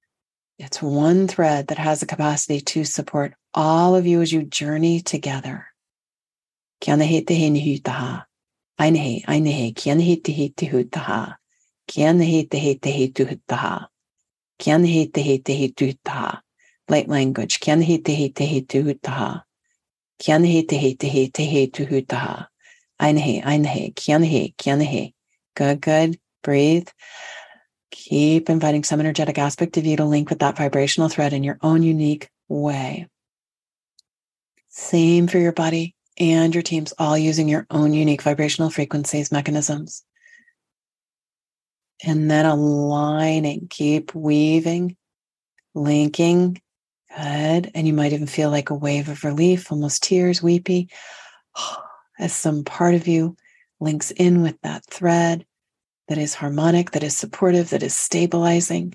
It's 0.58 0.80
one 0.80 1.28
thread 1.28 1.68
that 1.68 1.78
has 1.78 2.00
the 2.00 2.06
capacity 2.06 2.60
to 2.60 2.84
support 2.84 3.34
all 3.54 3.94
of 3.94 4.06
you 4.06 4.22
as 4.22 4.32
you 4.32 4.42
journey 4.42 5.00
together. 5.00 5.66
Ainahe, 8.82 9.22
ainahe, 9.32 9.72
kianahe 9.80 10.16
tehe 10.26 10.48
tehu 10.58 10.82
taha. 10.90 11.36
Kianahe 11.86 12.48
tehe 12.50 12.72
tehe 12.84 13.04
tuhu 13.14 13.36
taha. 13.46 13.86
Kianahe 14.58 15.02
tehe 15.12 15.38
tehe 15.38 15.68
tuhu 15.68 15.94
taha. 16.04 16.42
Light 16.88 17.08
language. 17.08 17.60
Kianahe 17.60 18.02
tehe 18.02 18.34
tehe 18.34 18.58
tuhu 18.66 18.94
taha. 19.00 19.44
Kianahe 20.20 20.66
tehe 20.66 20.90
tehe 20.98 21.30
tehe 21.30 21.66
tuhu 21.68 22.02
taha. 22.08 22.48
Ainahe, 23.00 23.40
ainahe, 23.44 23.94
kianahe, 23.94 24.56
kianahe. 24.56 25.14
Good, 25.54 25.80
good. 25.80 26.18
Breathe. 26.42 26.88
Keep 27.92 28.50
inviting 28.50 28.82
some 28.82 28.98
energetic 28.98 29.38
aspect 29.38 29.76
of 29.76 29.86
you 29.86 29.96
to 29.96 30.04
link 30.04 30.28
with 30.28 30.40
that 30.40 30.56
vibrational 30.56 31.08
thread 31.08 31.32
in 31.32 31.44
your 31.44 31.58
own 31.62 31.84
unique 31.84 32.30
way. 32.48 33.06
Same 34.70 35.28
for 35.28 35.38
your 35.38 35.52
body 35.52 35.94
and 36.18 36.54
your 36.54 36.62
teams 36.62 36.92
all 36.98 37.16
using 37.16 37.48
your 37.48 37.66
own 37.70 37.92
unique 37.92 38.22
vibrational 38.22 38.70
frequencies 38.70 39.32
mechanisms. 39.32 40.04
And 42.04 42.30
then 42.30 42.46
aligning, 42.46 43.68
keep 43.70 44.14
weaving, 44.14 44.96
linking. 45.74 46.60
Good. 47.16 47.70
And 47.74 47.86
you 47.86 47.92
might 47.92 48.12
even 48.12 48.26
feel 48.26 48.50
like 48.50 48.70
a 48.70 48.74
wave 48.74 49.08
of 49.08 49.24
relief, 49.24 49.70
almost 49.70 50.02
tears, 50.02 50.42
weepy, 50.42 50.88
as 52.18 52.32
some 52.32 52.64
part 52.64 52.94
of 52.94 53.06
you 53.06 53.36
links 53.80 54.10
in 54.12 54.42
with 54.42 54.60
that 54.62 54.84
thread 54.86 55.44
that 56.08 56.18
is 56.18 56.34
harmonic, 56.34 56.92
that 56.92 57.02
is 57.02 57.16
supportive, 57.16 57.70
that 57.70 57.82
is 57.82 57.96
stabilizing, 57.96 58.94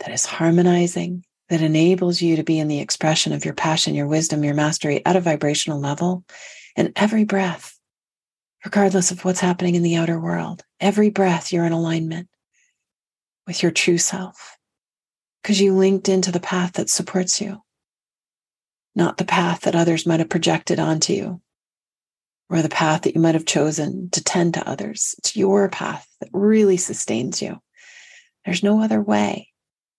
that 0.00 0.10
is 0.10 0.26
harmonizing, 0.26 1.24
that 1.50 1.60
enables 1.60 2.22
you 2.22 2.36
to 2.36 2.44
be 2.44 2.58
in 2.58 2.68
the 2.68 2.80
expression 2.80 3.32
of 3.32 3.44
your 3.44 3.54
passion, 3.54 3.94
your 3.94 4.06
wisdom, 4.06 4.44
your 4.44 4.54
mastery 4.54 5.04
at 5.04 5.16
a 5.16 5.20
vibrational 5.20 5.80
level 5.80 6.24
And 6.76 6.92
every 6.96 7.24
breath, 7.24 7.76
regardless 8.64 9.10
of 9.10 9.24
what's 9.24 9.40
happening 9.40 9.74
in 9.74 9.82
the 9.82 9.96
outer 9.96 10.18
world, 10.18 10.62
every 10.78 11.10
breath, 11.10 11.52
you're 11.52 11.66
in 11.66 11.72
alignment 11.72 12.28
with 13.46 13.62
your 13.62 13.72
true 13.72 13.98
self 13.98 14.56
because 15.42 15.60
you 15.60 15.74
linked 15.74 16.08
into 16.08 16.30
the 16.30 16.40
path 16.40 16.74
that 16.74 16.88
supports 16.88 17.40
you, 17.40 17.60
not 18.94 19.16
the 19.16 19.24
path 19.24 19.62
that 19.62 19.74
others 19.74 20.06
might 20.06 20.20
have 20.20 20.30
projected 20.30 20.78
onto 20.78 21.12
you 21.12 21.40
or 22.48 22.62
the 22.62 22.68
path 22.68 23.02
that 23.02 23.14
you 23.14 23.20
might 23.20 23.34
have 23.34 23.46
chosen 23.46 24.10
to 24.10 24.22
tend 24.22 24.54
to 24.54 24.68
others. 24.68 25.14
It's 25.18 25.36
your 25.36 25.68
path 25.68 26.06
that 26.20 26.30
really 26.32 26.76
sustains 26.76 27.42
you. 27.42 27.60
There's 28.44 28.62
no 28.62 28.82
other 28.82 29.00
way. 29.00 29.49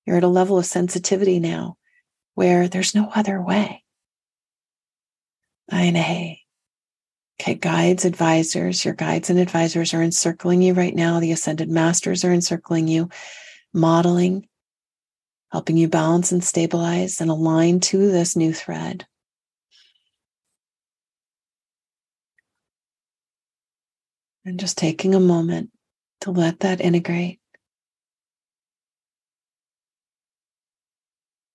You're 0.06 0.18
at 0.18 0.24
a 0.24 0.28
level 0.28 0.58
of 0.58 0.66
sensitivity 0.66 1.40
now 1.40 1.78
where 2.36 2.68
there's 2.68 2.96
no 2.96 3.10
other 3.14 3.42
way. 3.42 3.84
Eine. 5.72 6.38
Okay, 7.40 7.56
guides, 7.56 8.06
advisors, 8.06 8.86
your 8.86 8.94
guides 8.94 9.30
and 9.30 9.40
advisors 9.40 9.94
are 9.94 10.04
encircling 10.04 10.62
you 10.62 10.74
right 10.74 10.94
now. 10.94 11.20
The 11.20 11.32
ascended 11.32 11.70
masters 11.70 12.24
are 12.24 12.32
encircling 12.32 12.88
you, 12.88 13.10
modeling, 13.74 14.48
helping 15.52 15.76
you 15.76 15.88
balance 15.88 16.32
and 16.32 16.44
stabilize 16.44 17.20
and 17.20 17.32
align 17.32 17.80
to 17.80 18.12
this 18.12 18.36
new 18.36 18.54
thread. 18.54 19.08
And 24.46 24.60
just 24.60 24.78
taking 24.78 25.14
a 25.14 25.20
moment 25.20 25.72
to 26.22 26.32
let 26.32 26.62
that 26.62 26.80
integrate. 26.80 27.41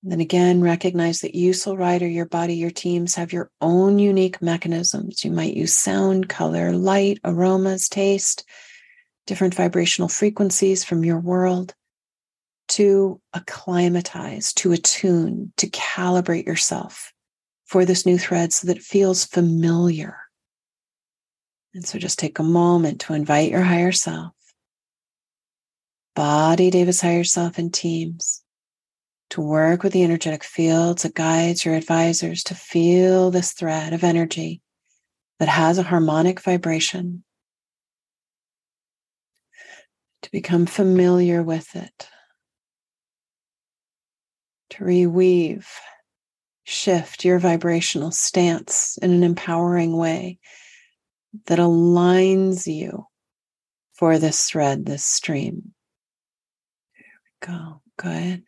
And 0.06 0.12
then 0.12 0.20
again, 0.20 0.60
recognize 0.60 1.22
that 1.22 1.34
you, 1.34 1.52
soul 1.52 1.76
rider, 1.76 2.06
your 2.06 2.26
body, 2.26 2.54
your 2.54 2.70
teams 2.70 3.16
have 3.16 3.32
your 3.32 3.50
own 3.60 3.98
unique 3.98 4.40
mechanisms. 4.40 5.24
You 5.24 5.32
might 5.32 5.54
use 5.54 5.72
sound, 5.72 6.28
color, 6.28 6.70
light, 6.74 7.18
aromas, 7.24 7.88
taste, 7.88 8.48
different 9.26 9.56
vibrational 9.56 10.08
frequencies 10.08 10.84
from 10.84 11.04
your 11.04 11.18
world 11.18 11.74
to 12.68 13.20
acclimatize, 13.34 14.52
to 14.52 14.70
attune, 14.70 15.52
to 15.56 15.66
calibrate 15.70 16.46
yourself 16.46 17.12
for 17.64 17.84
this 17.84 18.06
new 18.06 18.16
thread 18.16 18.52
so 18.52 18.68
that 18.68 18.76
it 18.76 18.84
feels 18.84 19.24
familiar. 19.24 20.18
And 21.74 21.84
so 21.84 21.98
just 21.98 22.20
take 22.20 22.38
a 22.38 22.44
moment 22.44 23.00
to 23.00 23.14
invite 23.14 23.50
your 23.50 23.62
higher 23.62 23.90
self, 23.90 24.34
body 26.14 26.70
Deva's, 26.70 27.00
higher 27.00 27.24
self 27.24 27.58
and 27.58 27.74
teams 27.74 28.44
to 29.30 29.40
work 29.40 29.82
with 29.82 29.92
the 29.92 30.04
energetic 30.04 30.44
fields 30.44 31.02
that 31.02 31.14
guides 31.14 31.64
your 31.64 31.74
advisors 31.74 32.42
to 32.44 32.54
feel 32.54 33.30
this 33.30 33.52
thread 33.52 33.92
of 33.92 34.04
energy 34.04 34.62
that 35.38 35.48
has 35.48 35.78
a 35.78 35.82
harmonic 35.82 36.40
vibration, 36.40 37.24
to 40.22 40.30
become 40.30 40.66
familiar 40.66 41.42
with 41.42 41.76
it, 41.76 42.08
to 44.70 44.84
reweave, 44.84 45.66
shift 46.64 47.24
your 47.24 47.38
vibrational 47.38 48.10
stance 48.10 48.98
in 49.02 49.10
an 49.12 49.22
empowering 49.22 49.96
way 49.96 50.38
that 51.46 51.58
aligns 51.58 52.66
you 52.66 53.06
for 53.92 54.18
this 54.18 54.48
thread, 54.48 54.86
this 54.86 55.04
stream. 55.04 55.74
There 56.96 57.52
we 57.52 57.58
go. 57.58 57.82
Good. 57.98 58.42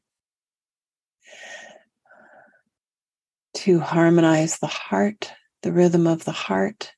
To 3.58 3.80
harmonize 3.80 4.60
the 4.60 4.68
heart, 4.68 5.32
the 5.62 5.72
rhythm 5.72 6.06
of 6.06 6.24
the 6.24 6.30
heart, 6.30 6.92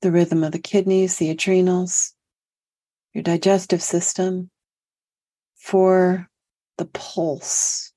the 0.00 0.10
rhythm 0.10 0.42
of 0.42 0.50
the 0.50 0.58
kidneys, 0.58 1.18
the 1.18 1.28
adrenals, 1.28 2.14
your 3.12 3.22
digestive 3.22 3.82
system, 3.82 4.50
for 5.56 6.26
the 6.78 6.86
pulse 6.86 7.92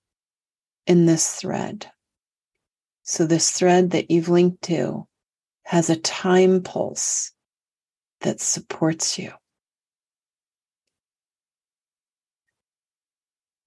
in 0.85 1.05
this 1.05 1.33
thread. 1.35 1.89
So, 3.03 3.25
this 3.25 3.51
thread 3.51 3.91
that 3.91 4.11
you've 4.11 4.27
linked 4.27 4.63
to 4.63 5.07
has 5.63 5.89
a 5.89 5.95
time 5.95 6.61
pulse 6.61 7.31
that 8.19 8.41
supports 8.41 9.17
you. 9.17 9.31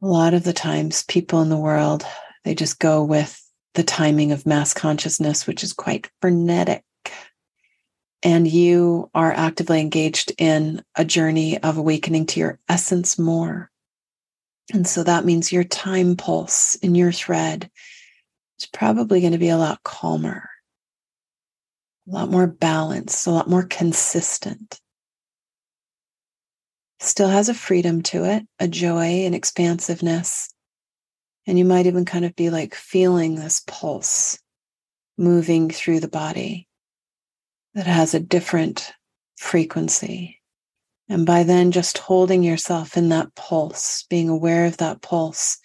A 0.03 0.07
lot 0.07 0.35
of 0.35 0.45
the 0.45 0.53
times, 0.53 1.05
people 1.05 1.41
in 1.41 1.49
the 1.49 1.57
world, 1.57 2.05
they 2.45 2.55
just 2.55 2.79
go 2.79 3.03
with 3.03 3.46
the 3.77 3.85
timing 3.85 4.33
of 4.33 4.47
mass 4.47 4.75
consciousness, 4.75 5.47
which 5.47 5.63
is 5.63 5.73
quite 5.73 6.11
frenetic. 6.21 6.83
And 8.23 8.49
you 8.49 9.11
are 9.15 9.33
actively 9.33 9.81
engaged 9.81 10.33
in 10.39 10.83
a 10.97 11.05
journey 11.05 11.59
of 11.63 11.77
awakening 11.77 12.27
to 12.27 12.41
your 12.41 12.59
essence 12.69 13.19
more. 13.19 13.71
And 14.73 14.87
so 14.87 15.05
that 15.05 15.25
means 15.25 15.53
your 15.53 15.63
time 15.63 16.17
pulse 16.17 16.75
in 16.77 16.95
your 16.95 17.13
thread 17.13 17.71
is 18.59 18.67
probably 18.67 19.21
going 19.21 19.35
to 19.35 19.39
be 19.39 19.51
a 19.51 19.59
lot 19.59 19.83
calmer, 19.85 20.49
a 22.09 22.11
lot 22.11 22.31
more 22.31 22.47
balanced, 22.47 23.27
a 23.27 23.31
lot 23.31 23.49
more 23.49 23.63
consistent. 23.63 24.81
Still 26.99 27.29
has 27.29 27.51
a 27.51 27.55
freedom 27.55 28.03
to 28.05 28.25
it, 28.25 28.45
a 28.59 28.67
joy 28.67 29.27
an 29.27 29.35
expansiveness, 29.35 30.53
and 31.47 31.59
you 31.59 31.65
might 31.65 31.87
even 31.87 32.05
kind 32.05 32.25
of 32.25 32.35
be 32.37 32.51
like 32.51 32.75
feeling 32.75 33.35
this 33.37 33.63
pulse 33.67 34.39
moving 35.17 35.71
through 35.71 36.01
the 36.01 36.09
body 36.09 36.69
that 37.75 37.87
has 37.87 38.15
a 38.15 38.21
different 38.21 38.93
frequency. 39.37 40.41
And 41.09 41.25
by 41.25 41.45
then, 41.45 41.71
just 41.71 41.99
holding 41.99 42.43
yourself 42.43 42.97
in 42.97 43.11
that 43.11 43.35
pulse, 43.35 44.05
being 44.11 44.29
aware 44.29 44.67
of 44.67 44.79
that 44.79 45.03
pulse, 45.03 45.59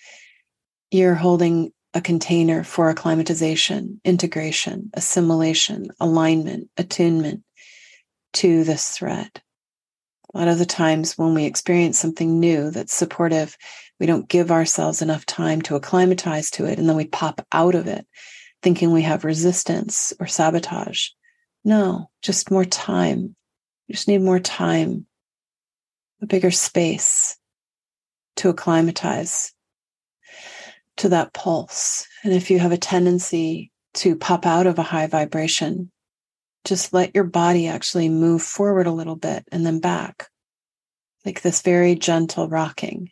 you're 0.91 1.15
holding 1.15 1.71
a 1.93 2.01
container 2.01 2.63
for 2.63 2.89
acclimatization, 2.89 3.99
integration, 4.05 4.91
assimilation, 4.93 5.87
alignment, 5.99 6.69
attunement 6.77 7.43
to 8.33 8.63
this 8.63 8.89
thread. 8.89 9.41
A 10.33 10.37
lot 10.37 10.47
of 10.47 10.59
the 10.59 10.65
times 10.65 11.17
when 11.17 11.33
we 11.33 11.45
experience 11.45 11.99
something 11.99 12.39
new 12.39 12.71
that's 12.71 12.93
supportive, 12.93 13.57
we 13.99 14.05
don't 14.05 14.29
give 14.29 14.51
ourselves 14.51 15.01
enough 15.01 15.25
time 15.25 15.61
to 15.63 15.75
acclimatize 15.75 16.49
to 16.51 16.65
it. 16.65 16.79
And 16.79 16.87
then 16.87 16.95
we 16.95 17.05
pop 17.05 17.45
out 17.51 17.75
of 17.75 17.87
it 17.87 18.07
thinking 18.61 18.91
we 18.91 19.01
have 19.01 19.25
resistance 19.25 20.13
or 20.19 20.27
sabotage. 20.27 21.09
No, 21.63 22.09
just 22.21 22.51
more 22.51 22.65
time. 22.65 23.35
You 23.87 23.93
just 23.93 24.07
need 24.07 24.21
more 24.21 24.39
time, 24.39 25.05
a 26.21 26.25
bigger 26.25 26.51
space 26.51 27.37
to 28.37 28.49
acclimatize 28.49 29.53
to 30.97 31.09
that 31.09 31.33
pulse. 31.33 32.07
And 32.23 32.33
if 32.33 32.49
you 32.49 32.59
have 32.59 32.71
a 32.71 32.77
tendency 32.77 33.71
to 33.95 34.15
pop 34.15 34.45
out 34.45 34.67
of 34.67 34.79
a 34.79 34.83
high 34.83 35.07
vibration, 35.07 35.90
just 36.65 36.93
let 36.93 37.15
your 37.15 37.23
body 37.23 37.67
actually 37.67 38.09
move 38.09 38.41
forward 38.41 38.87
a 38.87 38.91
little 38.91 39.15
bit 39.15 39.45
and 39.51 39.65
then 39.65 39.79
back, 39.79 40.29
like 41.25 41.41
this 41.41 41.61
very 41.61 41.95
gentle 41.95 42.47
rocking. 42.47 43.11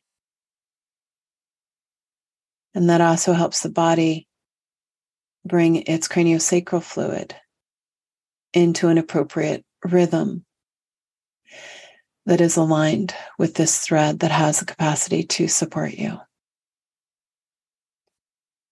And 2.76 2.90
that 2.90 3.02
also 3.02 3.34
helps 3.34 3.62
the 3.62 3.70
body 3.70 4.28
bring 5.46 5.78
its 5.78 6.08
craniosacral 6.08 6.84
fluid 6.84 7.36
into 8.54 8.88
an 8.88 8.98
appropriate 8.98 9.66
rhythm 9.84 10.46
that 12.26 12.42
is 12.42 12.58
aligned 12.58 13.16
with 13.40 13.56
this 13.56 13.80
thread 13.80 14.20
that 14.20 14.32
has 14.32 14.60
the 14.60 14.66
capacity 14.66 15.24
to 15.24 15.48
support 15.48 15.94
you. 15.94 16.20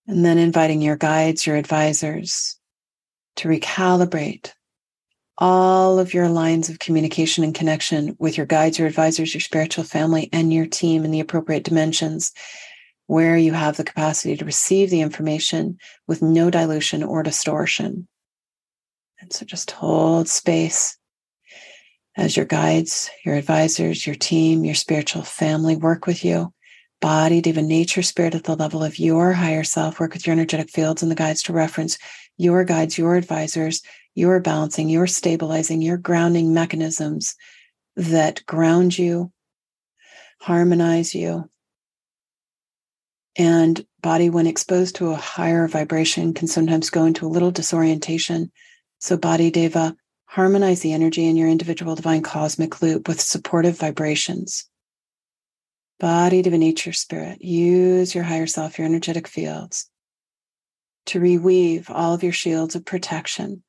And 0.06 0.24
then 0.24 0.38
inviting 0.38 0.82
your 0.82 0.96
guides, 0.96 1.46
your 1.46 1.56
advisors 1.56 2.60
to 3.38 3.48
recalibrate 3.48 4.52
all 5.38 6.00
of 6.00 6.14
your 6.14 6.30
lines 6.30 6.70
of 6.70 6.80
communication 6.80 7.44
and 7.44 7.54
connection 7.54 8.16
with 8.20 8.38
your 8.38 8.46
guides, 8.46 8.80
your 8.80 8.88
advisors, 8.88 9.34
your 9.34 9.42
spiritual 9.42 9.84
family, 9.84 10.30
and 10.34 10.52
your 10.52 10.66
team 10.66 11.06
in 11.06 11.12
the 11.12 11.20
appropriate 11.20 11.64
dimensions 11.64 12.34
where 13.06 13.38
you 13.38 13.54
have 13.54 13.78
the 13.78 13.84
capacity 13.84 14.36
to 14.36 14.46
receive 14.46 14.90
the 14.90 15.02
information 15.02 15.78
with 16.08 16.22
no 16.22 16.50
dilution 16.50 17.04
or 17.04 17.24
distortion. 17.24 18.08
And 19.20 19.32
so 19.32 19.46
just 19.46 19.72
hold 19.72 20.28
space 20.28 20.98
as 22.18 22.36
your 22.36 22.46
guides, 22.46 23.10
your 23.24 23.36
advisors, 23.36 24.06
your 24.06 24.16
team, 24.16 24.66
your 24.66 24.76
spiritual 24.76 25.22
family 25.22 25.76
work 25.76 26.06
with 26.06 26.26
you. 26.26 26.54
Body, 27.00 27.42
even 27.46 27.68
nature, 27.68 28.02
spirit 28.02 28.34
at 28.34 28.44
the 28.44 28.56
level 28.56 28.84
of 28.84 28.98
your 28.98 29.32
higher 29.32 29.64
self, 29.64 30.00
work 30.00 30.14
with 30.14 30.26
your 30.26 30.34
energetic 30.34 30.72
fields 30.72 31.04
and 31.04 31.12
the 31.12 31.16
guides 31.16 31.44
to 31.44 31.54
reference 31.54 32.00
your 32.38 32.64
guides, 32.64 32.98
your 32.98 33.16
advisors, 33.16 33.84
your 34.18 34.40
balancing, 34.40 34.90
your 34.90 35.06
stabilizing, 35.06 35.82
your 35.82 35.98
grounding 35.98 36.52
mechanisms 36.52 37.36
that 37.96 38.44
ground 38.48 38.98
you, 38.98 39.32
harmonize 40.42 41.14
you, 41.14 41.48
and 43.38 43.86
body, 44.02 44.32
when 44.32 44.48
exposed 44.48 44.96
to 44.96 45.12
a 45.12 45.16
higher 45.16 45.68
vibration, 45.68 46.34
can 46.34 46.48
sometimes 46.48 46.90
go 46.90 47.06
into 47.06 47.28
a 47.28 47.30
little 47.30 47.52
disorientation 47.52 48.52
So, 49.00 49.16
Body 49.16 49.52
Deva, 49.52 49.96
harmonize 50.26 50.80
the 50.80 50.94
energy 50.94 51.28
in 51.28 51.38
your 51.38 51.48
individual 51.48 51.94
divine 51.94 52.24
cosmic 52.24 52.82
loop 52.82 53.08
with 53.08 53.22
supportive 53.22 53.78
vibrations. 53.78 54.68
Body 56.00 56.42
Deva 56.42 56.58
Nature 56.58 56.94
Spirit, 56.94 57.44
use 57.44 58.16
your 58.16 58.24
higher 58.24 58.48
self, 58.48 58.80
your 58.80 58.88
energetic 58.88 59.28
fields 59.28 59.88
to 61.06 61.20
reweave 61.20 61.92
all 61.92 62.16
of 62.16 62.24
your 62.24 62.34
shields 62.34 62.76
of 62.76 62.84
protection, 62.84 63.64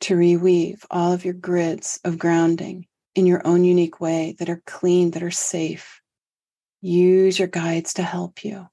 to 0.00 0.14
reweave 0.14 0.84
all 0.90 1.12
of 1.12 1.24
your 1.24 1.34
grids 1.34 2.00
of 2.04 2.18
grounding 2.18 2.86
in 3.14 3.26
your 3.26 3.46
own 3.46 3.64
unique 3.64 4.00
way 4.00 4.34
that 4.38 4.50
are 4.50 4.62
clean, 4.66 5.12
that 5.12 5.22
are 5.22 5.30
safe. 5.30 6.00
Use 6.80 7.38
your 7.38 7.48
guides 7.48 7.94
to 7.94 8.02
help 8.02 8.44
you. 8.44 8.66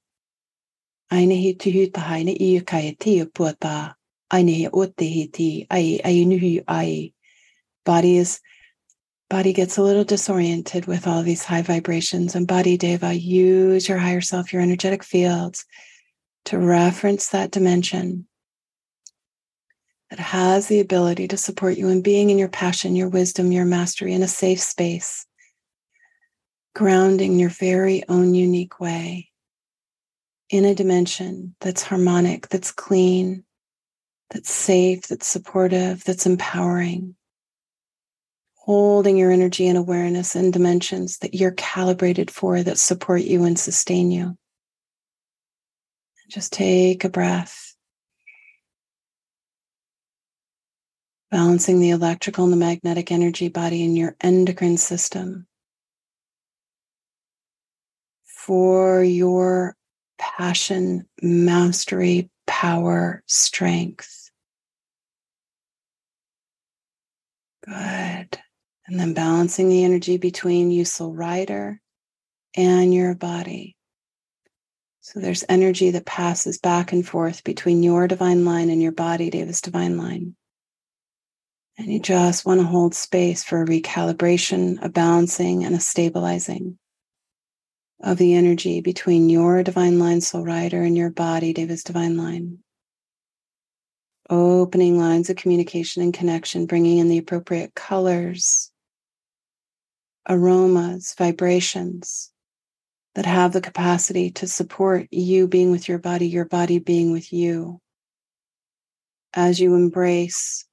Body 7.84 8.16
is 8.16 8.40
body 9.28 9.52
gets 9.52 9.78
a 9.78 9.82
little 9.82 10.04
disoriented 10.04 10.86
with 10.86 11.06
all 11.06 11.22
these 11.22 11.44
high 11.44 11.62
vibrations 11.62 12.34
and 12.34 12.46
body 12.46 12.76
deva 12.76 13.14
use 13.14 13.88
your 13.88 13.96
higher 13.98 14.20
self 14.20 14.52
your 14.52 14.60
energetic 14.60 15.02
fields 15.02 15.64
to 16.44 16.58
reference 16.58 17.28
that 17.28 17.50
dimension 17.50 18.26
that 20.12 20.18
has 20.18 20.66
the 20.66 20.78
ability 20.78 21.26
to 21.26 21.38
support 21.38 21.78
you 21.78 21.88
in 21.88 22.02
being 22.02 22.28
in 22.28 22.36
your 22.36 22.46
passion, 22.46 22.94
your 22.94 23.08
wisdom, 23.08 23.50
your 23.50 23.64
mastery 23.64 24.12
in 24.12 24.22
a 24.22 24.28
safe 24.28 24.60
space, 24.60 25.24
grounding 26.74 27.38
your 27.38 27.48
very 27.48 28.06
own 28.10 28.34
unique 28.34 28.78
way 28.78 29.30
in 30.50 30.66
a 30.66 30.74
dimension 30.74 31.54
that's 31.62 31.82
harmonic, 31.82 32.46
that's 32.50 32.72
clean, 32.72 33.42
that's 34.28 34.52
safe, 34.52 35.08
that's 35.08 35.26
supportive, 35.26 36.04
that's 36.04 36.26
empowering. 36.26 37.14
Holding 38.56 39.16
your 39.16 39.32
energy 39.32 39.66
and 39.66 39.78
awareness 39.78 40.36
in 40.36 40.50
dimensions 40.50 41.20
that 41.20 41.32
you're 41.32 41.52
calibrated 41.52 42.30
for 42.30 42.62
that 42.62 42.78
support 42.78 43.22
you 43.22 43.44
and 43.44 43.58
sustain 43.58 44.10
you. 44.10 44.36
Just 46.28 46.52
take 46.52 47.02
a 47.02 47.08
breath. 47.08 47.71
Balancing 51.32 51.80
the 51.80 51.90
electrical 51.90 52.44
and 52.44 52.52
the 52.52 52.58
magnetic 52.58 53.10
energy 53.10 53.48
body 53.48 53.82
in 53.82 53.96
your 53.96 54.14
endocrine 54.20 54.76
system 54.76 55.48
for 58.26 59.02
your 59.02 59.74
passion, 60.18 61.08
mastery, 61.22 62.28
power, 62.46 63.22
strength. 63.26 64.30
Good. 67.64 68.38
And 68.86 69.00
then 69.00 69.14
balancing 69.14 69.70
the 69.70 69.84
energy 69.84 70.18
between 70.18 70.70
you, 70.70 70.84
soul 70.84 71.14
rider, 71.14 71.80
and 72.54 72.92
your 72.92 73.14
body. 73.14 73.74
So 75.00 75.18
there's 75.18 75.44
energy 75.48 75.92
that 75.92 76.04
passes 76.04 76.58
back 76.58 76.92
and 76.92 77.08
forth 77.08 77.42
between 77.42 77.82
your 77.82 78.06
divine 78.06 78.44
line 78.44 78.68
and 78.68 78.82
your 78.82 78.92
body, 78.92 79.30
Deva's 79.30 79.62
divine 79.62 79.96
line. 79.96 80.36
And 81.78 81.92
you 81.92 82.00
just 82.00 82.44
want 82.44 82.60
to 82.60 82.66
hold 82.66 82.94
space 82.94 83.42
for 83.42 83.62
a 83.62 83.66
recalibration, 83.66 84.82
a 84.82 84.88
balancing, 84.88 85.64
and 85.64 85.74
a 85.74 85.80
stabilizing 85.80 86.78
of 88.02 88.18
the 88.18 88.34
energy 88.34 88.80
between 88.80 89.30
your 89.30 89.62
divine 89.62 89.98
line, 89.98 90.20
soul 90.20 90.44
rider, 90.44 90.82
and 90.82 90.96
your 90.96 91.10
body, 91.10 91.54
Deva's 91.54 91.84
divine 91.84 92.16
line. 92.16 92.58
Opening 94.28 94.98
lines 94.98 95.30
of 95.30 95.36
communication 95.36 96.02
and 96.02 96.12
connection, 96.12 96.66
bringing 96.66 96.98
in 96.98 97.08
the 97.08 97.18
appropriate 97.18 97.74
colors, 97.74 98.70
aromas, 100.28 101.14
vibrations 101.16 102.32
that 103.14 103.26
have 103.26 103.52
the 103.52 103.60
capacity 103.60 104.30
to 104.30 104.46
support 104.46 105.06
you 105.10 105.46
being 105.46 105.70
with 105.70 105.88
your 105.88 105.98
body, 105.98 106.28
your 106.28 106.44
body 106.44 106.78
being 106.78 107.12
with 107.12 107.32
you. 107.32 107.80
As 109.34 109.60
you 109.60 109.74
embrace 109.74 110.66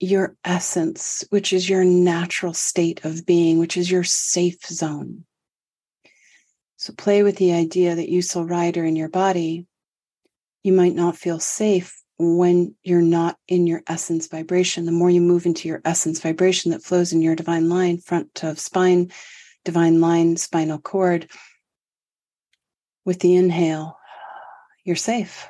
your 0.00 0.34
essence, 0.44 1.22
which 1.28 1.52
is 1.52 1.68
your 1.68 1.84
natural 1.84 2.54
state 2.54 3.04
of 3.04 3.26
being, 3.26 3.58
which 3.58 3.76
is 3.76 3.90
your 3.90 4.02
safe 4.02 4.64
zone. 4.66 5.24
So 6.78 6.94
play 6.94 7.22
with 7.22 7.36
the 7.36 7.52
idea 7.52 7.94
that 7.94 8.08
you, 8.08 8.22
soul 8.22 8.44
rider, 8.44 8.84
in 8.84 8.96
your 8.96 9.10
body, 9.10 9.66
you 10.64 10.72
might 10.72 10.94
not 10.94 11.16
feel 11.16 11.38
safe 11.38 12.02
when 12.18 12.74
you're 12.82 13.02
not 13.02 13.36
in 13.48 13.66
your 13.66 13.82
essence 13.86 14.26
vibration. 14.26 14.86
The 14.86 14.92
more 14.92 15.10
you 15.10 15.20
move 15.20 15.44
into 15.44 15.68
your 15.68 15.82
essence 15.84 16.20
vibration 16.20 16.70
that 16.70 16.82
flows 16.82 17.12
in 17.12 17.20
your 17.20 17.36
divine 17.36 17.68
line, 17.68 17.98
front 17.98 18.42
of 18.42 18.58
spine, 18.58 19.10
divine 19.64 20.00
line, 20.00 20.36
spinal 20.36 20.78
cord, 20.78 21.30
with 23.04 23.20
the 23.20 23.36
inhale, 23.36 23.98
you're 24.84 24.96
safe. 24.96 25.48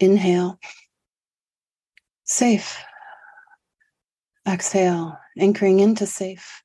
Inhale, 0.00 0.58
safe. 2.28 2.78
Exhale, 4.46 5.18
anchoring 5.38 5.80
into 5.80 6.06
safe. 6.06 6.62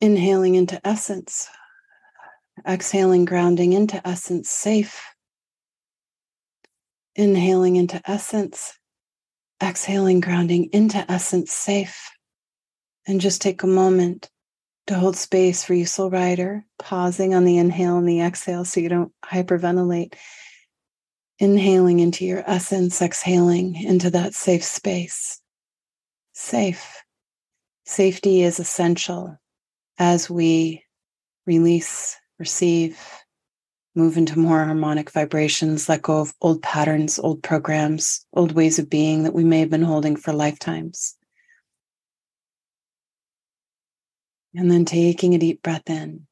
Inhaling 0.00 0.56
into 0.56 0.80
essence. 0.86 1.48
Exhaling, 2.68 3.24
grounding 3.24 3.72
into 3.72 4.06
essence, 4.06 4.50
safe. 4.50 5.02
Inhaling 7.14 7.76
into 7.76 8.00
essence. 8.04 8.78
Exhaling, 9.62 10.20
grounding 10.20 10.68
into 10.72 11.10
essence, 11.10 11.52
safe. 11.52 12.10
And 13.06 13.20
just 13.20 13.40
take 13.40 13.62
a 13.62 13.68
moment 13.68 14.28
to 14.88 14.94
hold 14.94 15.16
space 15.16 15.64
for 15.64 15.74
you, 15.74 15.86
soul 15.86 16.10
rider, 16.10 16.64
pausing 16.78 17.34
on 17.34 17.44
the 17.44 17.58
inhale 17.58 17.96
and 17.98 18.08
the 18.08 18.20
exhale 18.20 18.64
so 18.64 18.80
you 18.80 18.88
don't 18.88 19.12
hyperventilate. 19.24 20.14
Inhaling 21.38 21.98
into 21.98 22.24
your 22.24 22.44
essence, 22.46 23.02
exhaling 23.02 23.74
into 23.76 24.10
that 24.10 24.34
safe 24.34 24.62
space. 24.62 25.40
Safe. 26.32 27.02
Safety 27.84 28.42
is 28.42 28.60
essential 28.60 29.36
as 29.98 30.30
we 30.30 30.84
release, 31.46 32.16
receive, 32.38 32.98
move 33.94 34.16
into 34.16 34.38
more 34.38 34.64
harmonic 34.64 35.10
vibrations, 35.10 35.88
let 35.88 36.02
go 36.02 36.20
of 36.20 36.34
old 36.40 36.62
patterns, 36.62 37.18
old 37.18 37.42
programs, 37.42 38.26
old 38.32 38.52
ways 38.52 38.78
of 38.78 38.90
being 38.90 39.22
that 39.24 39.34
we 39.34 39.44
may 39.44 39.60
have 39.60 39.70
been 39.70 39.82
holding 39.82 40.16
for 40.16 40.32
lifetimes. 40.32 41.16
And 44.54 44.70
then 44.70 44.84
taking 44.84 45.34
a 45.34 45.38
deep 45.38 45.62
breath 45.62 45.88
in, 45.90 46.26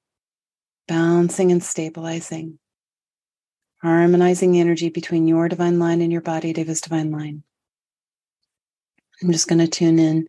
bouncing 0.88 1.50
and 1.52 1.62
stabilizing, 1.62 2.58
harmonizing 3.83 4.53
the 4.53 4.61
energy 4.61 4.88
between 4.88 5.27
your 5.27 5.49
divine 5.49 5.79
line 5.79 6.01
and 6.01 6.12
your 6.12 6.21
body, 6.21 6.53
Deva's 6.53 6.81
divine 6.81 7.11
line. 7.11 7.42
I'm 9.23 9.33
just 9.33 9.49
going 9.49 9.59
to 9.59 9.66
tune 9.66 9.99
in 9.99 10.29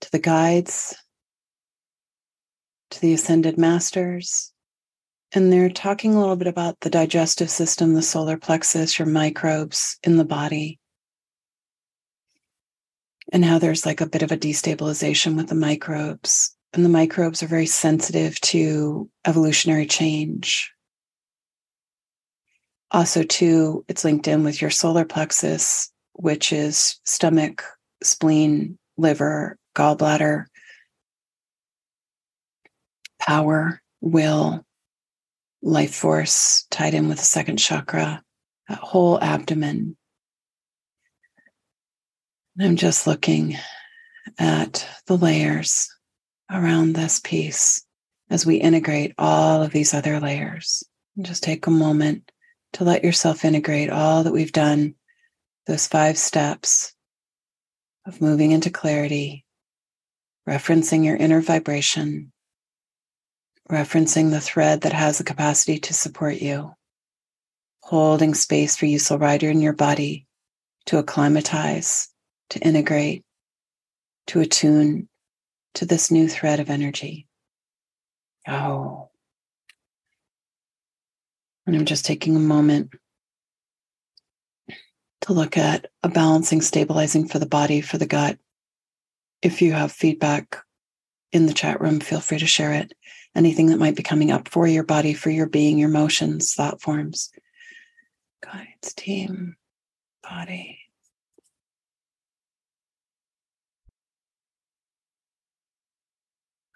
to 0.00 0.10
the 0.10 0.18
guides, 0.18 0.96
to 2.90 3.00
the 3.00 3.12
ascended 3.12 3.58
masters. 3.58 4.52
And 5.32 5.52
they're 5.52 5.68
talking 5.68 6.14
a 6.14 6.20
little 6.20 6.36
bit 6.36 6.48
about 6.48 6.80
the 6.80 6.90
digestive 6.90 7.50
system, 7.50 7.94
the 7.94 8.02
solar 8.02 8.38
plexus, 8.38 8.98
your 8.98 9.06
microbes 9.06 9.98
in 10.02 10.16
the 10.16 10.24
body, 10.24 10.78
and 13.30 13.44
how 13.44 13.58
there's 13.58 13.84
like 13.84 14.00
a 14.00 14.08
bit 14.08 14.22
of 14.22 14.32
a 14.32 14.38
destabilization 14.38 15.36
with 15.36 15.48
the 15.48 15.54
microbes 15.54 16.56
and 16.72 16.84
the 16.84 16.90
microbes 16.90 17.42
are 17.42 17.48
very 17.48 17.66
sensitive 17.66 18.40
to 18.40 19.08
evolutionary 19.26 19.86
change. 19.86 20.72
Also, 22.90 23.22
too, 23.22 23.84
it's 23.88 24.04
linked 24.04 24.28
in 24.28 24.44
with 24.44 24.62
your 24.62 24.70
solar 24.70 25.04
plexus, 25.04 25.92
which 26.14 26.52
is 26.52 27.00
stomach, 27.04 27.62
spleen, 28.02 28.78
liver, 28.96 29.58
gallbladder, 29.76 30.46
power, 33.20 33.82
will, 34.00 34.64
life 35.60 35.94
force 35.94 36.66
tied 36.70 36.94
in 36.94 37.08
with 37.08 37.18
the 37.18 37.24
second 37.24 37.58
chakra, 37.58 38.22
that 38.68 38.78
whole 38.78 39.20
abdomen. 39.20 39.96
I'm 42.60 42.76
just 42.76 43.06
looking 43.06 43.56
at 44.38 44.86
the 45.06 45.16
layers 45.16 45.88
around 46.50 46.94
this 46.94 47.20
piece 47.20 47.84
as 48.30 48.46
we 48.46 48.56
integrate 48.56 49.14
all 49.18 49.62
of 49.62 49.72
these 49.72 49.94
other 49.94 50.20
layers. 50.20 50.82
Just 51.20 51.42
take 51.42 51.66
a 51.66 51.70
moment 51.70 52.30
to 52.74 52.84
let 52.84 53.04
yourself 53.04 53.44
integrate 53.44 53.90
all 53.90 54.24
that 54.24 54.32
we've 54.32 54.52
done, 54.52 54.94
those 55.66 55.86
five 55.86 56.18
steps 56.18 56.94
of 58.06 58.20
moving 58.20 58.52
into 58.52 58.70
clarity, 58.70 59.44
referencing 60.48 61.04
your 61.04 61.16
inner 61.16 61.40
vibration, 61.40 62.32
referencing 63.70 64.30
the 64.30 64.40
thread 64.40 64.82
that 64.82 64.92
has 64.92 65.18
the 65.18 65.24
capacity 65.24 65.78
to 65.78 65.94
support 65.94 66.36
you, 66.36 66.72
holding 67.82 68.34
space 68.34 68.76
for 68.76 68.86
you, 68.86 68.98
soul 68.98 69.18
rider, 69.18 69.50
in 69.50 69.60
your 69.60 69.74
body 69.74 70.26
to 70.86 70.98
acclimatize, 70.98 72.08
to 72.50 72.58
integrate, 72.60 73.24
to 74.26 74.40
attune 74.40 75.08
to 75.74 75.84
this 75.84 76.10
new 76.10 76.28
thread 76.28 76.60
of 76.60 76.70
energy. 76.70 77.26
Oh. 78.46 79.07
And 81.68 81.76
I'm 81.76 81.84
just 81.84 82.06
taking 82.06 82.34
a 82.34 82.40
moment 82.40 82.94
to 85.20 85.34
look 85.34 85.58
at 85.58 85.84
a 86.02 86.08
balancing, 86.08 86.62
stabilizing 86.62 87.28
for 87.28 87.38
the 87.38 87.44
body, 87.44 87.82
for 87.82 87.98
the 87.98 88.06
gut. 88.06 88.38
If 89.42 89.60
you 89.60 89.72
have 89.72 89.92
feedback 89.92 90.64
in 91.30 91.44
the 91.44 91.52
chat 91.52 91.82
room, 91.82 92.00
feel 92.00 92.20
free 92.20 92.38
to 92.38 92.46
share 92.46 92.72
it. 92.72 92.94
Anything 93.36 93.66
that 93.66 93.78
might 93.78 93.96
be 93.96 94.02
coming 94.02 94.30
up 94.30 94.48
for 94.48 94.66
your 94.66 94.82
body, 94.82 95.12
for 95.12 95.28
your 95.28 95.46
being, 95.46 95.76
your 95.76 95.90
motions, 95.90 96.54
thought 96.54 96.80
forms, 96.80 97.30
guides, 98.42 98.94
team, 98.94 99.54
body. 100.22 100.78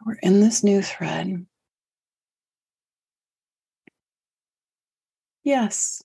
We're 0.05 0.19
in 0.23 0.41
this 0.41 0.63
new 0.63 0.83
thread. 0.83 1.47
Yes. 5.45 6.03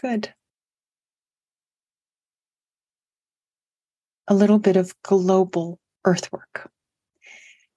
Good. 0.00 0.32
A 4.28 4.34
little 4.34 4.58
bit 4.58 4.76
of 4.76 4.94
global 5.02 5.78
earthwork. 6.04 6.70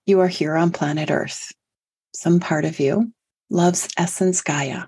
You 0.05 0.19
are 0.19 0.27
here 0.27 0.55
on 0.55 0.71
planet 0.71 1.09
Earth. 1.09 1.51
Some 2.13 2.39
part 2.39 2.65
of 2.65 2.79
you 2.79 3.13
loves 3.49 3.87
Essence 3.97 4.41
Gaia. 4.41 4.83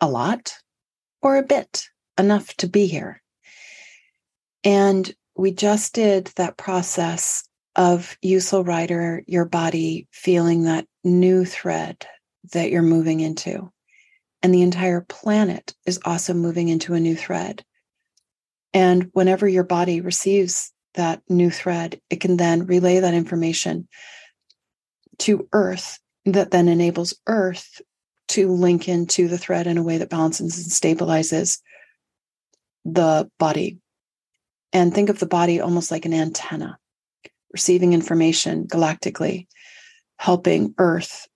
A 0.00 0.08
lot 0.08 0.54
or 1.22 1.36
a 1.36 1.42
bit, 1.42 1.84
enough 2.18 2.54
to 2.54 2.68
be 2.68 2.86
here. 2.86 3.22
And 4.64 5.12
we 5.36 5.52
just 5.52 5.94
did 5.94 6.26
that 6.36 6.56
process 6.56 7.46
of 7.76 8.16
you, 8.22 8.40
soul 8.40 8.64
rider, 8.64 9.22
your 9.26 9.44
body 9.44 10.06
feeling 10.10 10.64
that 10.64 10.86
new 11.04 11.44
thread 11.44 12.06
that 12.52 12.70
you're 12.70 12.82
moving 12.82 13.20
into. 13.20 13.70
And 14.46 14.54
the 14.54 14.62
entire 14.62 15.00
planet 15.00 15.74
is 15.86 15.98
also 16.04 16.32
moving 16.32 16.68
into 16.68 16.94
a 16.94 17.00
new 17.00 17.16
thread. 17.16 17.64
And 18.72 19.10
whenever 19.12 19.48
your 19.48 19.64
body 19.64 20.00
receives 20.00 20.72
that 20.94 21.20
new 21.28 21.50
thread, 21.50 22.00
it 22.10 22.20
can 22.20 22.36
then 22.36 22.64
relay 22.64 23.00
that 23.00 23.12
information 23.12 23.88
to 25.18 25.48
Earth 25.52 25.98
that 26.26 26.52
then 26.52 26.68
enables 26.68 27.18
Earth 27.26 27.80
to 28.28 28.52
link 28.52 28.88
into 28.88 29.26
the 29.26 29.36
thread 29.36 29.66
in 29.66 29.78
a 29.78 29.82
way 29.82 29.98
that 29.98 30.10
balances 30.10 30.58
and 30.58 30.96
stabilizes 30.96 31.58
the 32.84 33.28
body. 33.40 33.78
And 34.72 34.94
think 34.94 35.08
of 35.08 35.18
the 35.18 35.26
body 35.26 35.60
almost 35.60 35.90
like 35.90 36.04
an 36.04 36.14
antenna, 36.14 36.78
receiving 37.52 37.94
information 37.94 38.68
galactically, 38.68 39.48
helping 40.18 40.72
Earth. 40.78 41.26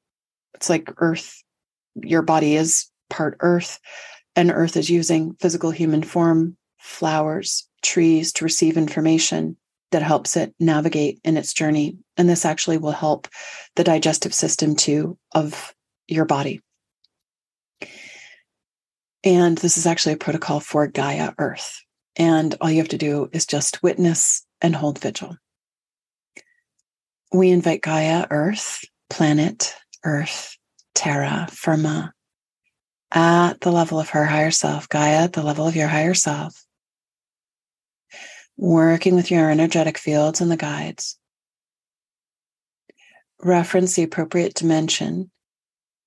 It's 0.55 0.71
like 0.71 0.93
Earth, 0.99 1.43
your 1.97 2.23
body 2.23 2.55
is 2.55 2.87
part 3.11 3.37
Earth, 3.41 3.79
and 4.37 4.51
Earth 4.51 4.77
is 4.77 4.89
using 4.89 5.35
physical 5.41 5.71
human 5.71 6.03
form, 6.03 6.57
flowers, 6.79 7.69
trees 7.83 8.33
to 8.35 8.45
receive 8.45 8.77
information 8.77 9.57
that 9.91 10.03
helps 10.03 10.37
it 10.37 10.55
navigate 10.61 11.21
in 11.25 11.37
its 11.37 11.53
journey. 11.53 11.97
And 12.17 12.29
this 12.29 12.45
actually 12.45 12.79
will 12.79 12.93
help 12.93 13.29
the 13.77 13.85
digestive 13.85 14.33
system 14.33 14.77
too 14.77 15.19
of 15.35 15.75
your 16.07 16.25
body. 16.25 16.61
And 19.25 19.59
this 19.59 19.77
is 19.77 19.87
actually 19.87 20.15
a 20.15 20.19
protocol 20.19 20.61
for 20.61 20.87
Gaia 20.87 21.33
Earth. 21.39 21.83
And 22.17 22.55
all 22.61 22.71
you 22.71 22.79
have 22.79 22.89
to 22.89 22.99
do 22.99 23.29
is 23.33 23.47
just 23.47 23.83
witness 23.83 24.47
and 24.61 24.75
hold 24.75 24.99
vigil. 24.99 25.37
We 27.33 27.51
invite 27.51 27.83
Gaia 27.83 28.27
Earth, 28.31 28.85
planet 29.09 29.75
Earth, 30.05 30.57
Terra, 30.95 31.47
Firma, 31.51 32.13
at 33.13 33.61
the 33.61 33.73
level 33.73 33.99
of 33.99 34.11
her 34.11 34.25
higher 34.25 34.51
self, 34.51 34.89
Gaia 34.89 35.25
at 35.25 35.33
the 35.33 35.43
level 35.43 35.67
of 35.67 35.77
your 35.77 35.89
higher 35.89 36.15
self, 36.15 36.65
working 38.57 39.15
with 39.15 39.31
your 39.31 39.51
energetic 39.51 39.99
fields 39.99 40.41
and 40.41 40.51
the 40.51 40.57
guides. 40.57 41.19
Reference 43.43 43.97
the 43.97 44.03
appropriate 44.03 44.55
dimension 44.55 45.31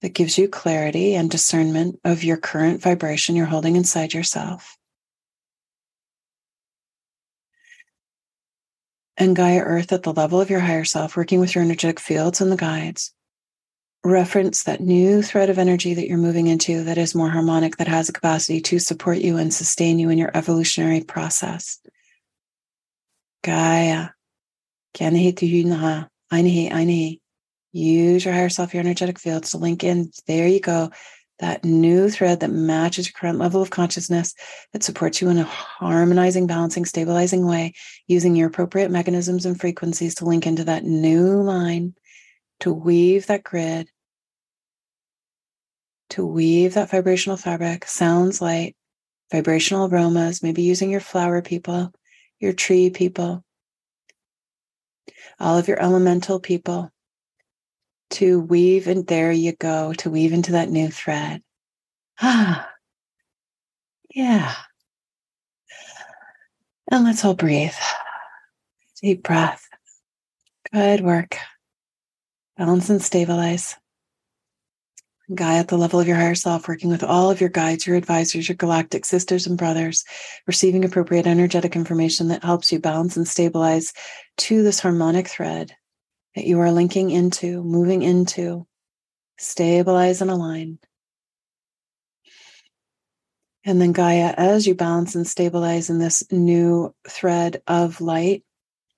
that 0.02 0.14
gives 0.14 0.38
you 0.38 0.48
clarity 0.48 1.16
and 1.16 1.30
discernment 1.30 2.00
of 2.04 2.24
your 2.24 2.38
current 2.38 2.82
vibration 2.82 3.36
you're 3.36 3.46
holding 3.46 3.76
inside 3.76 4.14
yourself. 4.14 4.78
And 9.18 9.36
Gaia 9.36 9.60
Earth 9.60 9.92
at 9.92 10.04
the 10.04 10.14
level 10.14 10.42
of 10.42 10.50
your 10.50 10.60
higher 10.60 10.86
self, 10.86 11.16
working 11.16 11.40
with 11.40 11.56
your 11.56 11.64
energetic 11.64 12.00
fields 12.00 12.42
and 12.42 12.52
the 12.52 12.58
guides 12.58 13.14
reference 14.04 14.64
that 14.64 14.82
new 14.82 15.22
thread 15.22 15.50
of 15.50 15.58
energy 15.58 15.94
that 15.94 16.08
you're 16.08 16.18
moving 16.18 16.48
into 16.48 16.84
that 16.84 16.98
is 16.98 17.16
more 17.16 17.30
harmonic, 17.30 17.78
that 17.78 17.88
has 17.88 18.10
a 18.10 18.14
capacity 18.14 18.60
to 18.62 18.80
support 18.80 19.20
you 19.20 19.38
and 19.38 19.54
sustain 19.54 19.98
you 19.98 20.10
in 20.10 20.18
your 20.18 20.32
evolutionary 20.34 21.02
process. 21.02 21.80
Gaia. 23.44 24.10
Use 27.76 28.26
your 28.26 28.34
higher 28.34 28.50
self, 28.50 28.74
your 28.74 28.82
energetic 28.82 29.20
fields 29.20 29.52
to 29.52 29.58
link 29.58 29.84
in. 29.84 30.12
There 30.28 30.48
you 30.48 30.60
go. 30.60 30.92
That 31.40 31.66
new 31.66 32.10
thread 32.10 32.42
that 32.42 32.52
matches 32.52 33.08
your 33.08 33.14
current 33.20 33.40
level 33.40 33.62
of 33.62 33.72
consciousness 33.72 34.36
that 34.72 34.84
supports 34.84 35.22
you 35.22 35.30
in 35.30 35.40
a 35.40 35.44
harmonizing, 35.44 36.46
balancing, 36.46 36.86
stabilizing 36.86 37.48
way, 37.48 37.74
using 38.08 38.36
your 38.36 38.48
appropriate 38.48 38.92
mechanisms 38.92 39.46
and 39.46 39.60
frequencies 39.60 40.16
to 40.16 40.26
link 40.26 40.46
into 40.46 40.64
that 40.66 40.84
new 40.84 41.42
line 41.42 41.96
to 42.62 42.74
weave 42.74 43.28
that 43.28 43.44
grid, 43.44 43.90
to 46.12 46.26
weave 46.26 46.76
that 46.76 46.90
vibrational 46.90 47.38
fabric, 47.38 47.86
sounds, 47.86 48.42
light, 48.42 48.76
vibrational 49.32 49.88
aromas, 49.88 50.44
maybe 50.44 50.62
using 50.62 50.92
your 50.92 51.00
flower 51.00 51.42
people, 51.42 51.92
your 52.40 52.54
tree 52.54 52.90
people, 52.90 53.44
all 55.40 55.58
of 55.58 55.68
your 55.68 55.82
elemental 55.82 56.40
people 56.40 56.92
to 58.12 58.40
weave, 58.40 58.88
and 58.88 59.08
there 59.08 59.32
you 59.32 59.54
go, 59.54 59.94
to 59.94 60.10
weave 60.10 60.34
into 60.34 60.52
that 60.52 60.70
new 60.70 60.88
thread. 60.90 61.42
Ah, 62.22 62.70
yeah. 64.14 64.54
And 66.92 67.04
let's 67.04 67.26
all 67.26 67.34
breathe. 67.34 67.74
Deep 69.02 69.24
breath. 69.24 69.68
Good 70.72 71.02
work. 71.02 71.38
Balance 72.58 72.90
and 72.90 73.02
stabilize. 73.02 73.76
Gaia 75.34 75.60
at 75.60 75.70
the 75.70 75.78
level 75.78 76.00
of 76.00 76.08
your 76.08 76.18
higher 76.18 76.36
self, 76.36 76.68
working 76.68 76.90
with 76.90 77.04
all 77.04 77.32
of 77.32 77.40
your 77.40 77.50
guides, 77.50 77.88
your 77.88 77.96
advisors, 77.96 78.48
your 78.48 78.58
galactic 78.58 79.06
sisters 79.06 79.48
and 79.48 79.58
brothers, 79.58 80.04
receiving 80.46 80.84
appropriate 80.84 81.26
energetic 81.26 81.76
information 81.76 82.28
that 82.28 82.44
helps 82.44 82.72
you 82.72 82.80
balance 82.80 83.16
and 83.16 83.28
stabilize 83.28 83.94
to 84.38 84.62
this 84.64 84.80
harmonic 84.80 85.28
thread 85.28 85.76
that 86.36 86.46
you 86.46 86.60
are 86.60 86.72
linking 86.72 87.10
into, 87.10 87.64
moving 87.64 88.02
into, 88.02 88.68
stabilize 89.38 90.22
and 90.22 90.30
align. 90.30 90.78
And 93.66 93.82
then 93.82 93.94
Gaia, 93.94 94.34
as 94.36 94.68
you 94.68 94.76
balance 94.76 95.16
and 95.16 95.26
stabilize 95.26 95.90
in 95.90 96.00
this 96.00 96.24
new 96.32 96.94
thread 97.08 97.62
of 97.66 98.02
light, 98.02 98.44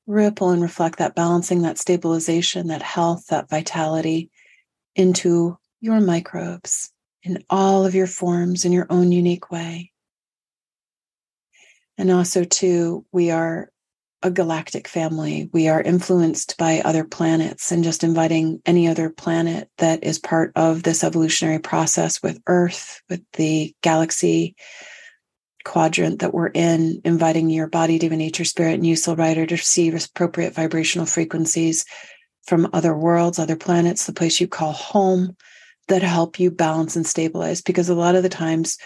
ripple 0.08 0.52
and 0.52 0.62
reflect 0.62 1.00
that 1.00 1.16
balancing, 1.16 1.62
that 1.64 1.78
stabilization, 1.78 2.68
that 2.68 2.82
health, 2.82 3.28
that 3.28 3.50
vitality 3.50 4.30
into 4.96 5.58
your 5.82 6.00
microbes 6.00 6.92
in 7.24 7.44
all 7.50 7.86
of 7.86 7.96
your 7.96 8.08
forms 8.08 8.66
in 8.66 8.72
your 8.72 8.88
own 8.90 9.12
unique 9.12 9.52
way. 9.52 9.92
And 11.98 12.12
also, 12.12 12.44
too, 12.44 13.06
we 13.12 13.32
are 13.32 13.72
a 14.22 14.32
galactic 14.32 14.88
family. 14.88 15.50
We 15.54 15.68
are 15.68 15.82
influenced 15.82 16.58
by 16.58 16.82
other 16.82 17.04
planets, 17.04 17.72
and 17.72 17.84
just 17.84 18.04
inviting 18.04 18.62
any 18.66 18.88
other 18.88 19.10
planet 19.10 19.70
that 19.78 20.04
is 20.04 20.20
part 20.20 20.52
of 20.56 20.84
this 20.84 21.04
evolutionary 21.04 21.60
process 21.60 22.24
with 22.24 22.42
Earth, 22.48 23.02
with 23.10 23.22
the 23.34 23.76
galaxy, 23.82 24.56
quadrant 25.66 26.20
that 26.20 26.34
we're 26.34 26.48
in, 26.48 27.02
inviting 27.04 27.50
your 27.50 27.68
body, 27.68 28.00
divine 28.00 28.20
nature, 28.20 28.46
spirit, 28.46 28.76
and 28.76 28.86
you, 28.86 28.96
soul 28.96 29.18
rider, 29.18 29.46
to 29.46 29.56
receive 29.56 29.94
appropriate 29.94 30.54
vibrational 30.54 31.06
frequencies 31.06 31.86
from 32.44 32.70
other 32.72 32.96
worlds, 32.96 33.40
other 33.40 33.58
planets, 33.58 34.06
the 34.06 34.14
place 34.14 34.40
you 34.40 34.48
call 34.48 34.72
home, 34.72 35.36
that 35.88 36.04
help 36.04 36.40
you 36.40 36.50
balance 36.50 36.96
and 36.96 37.06
stabilize. 37.06 37.62
Because 37.62 37.90
a 37.90 37.96
lot 37.96 38.16
of 38.16 38.24
the 38.24 38.30
times, 38.30 38.78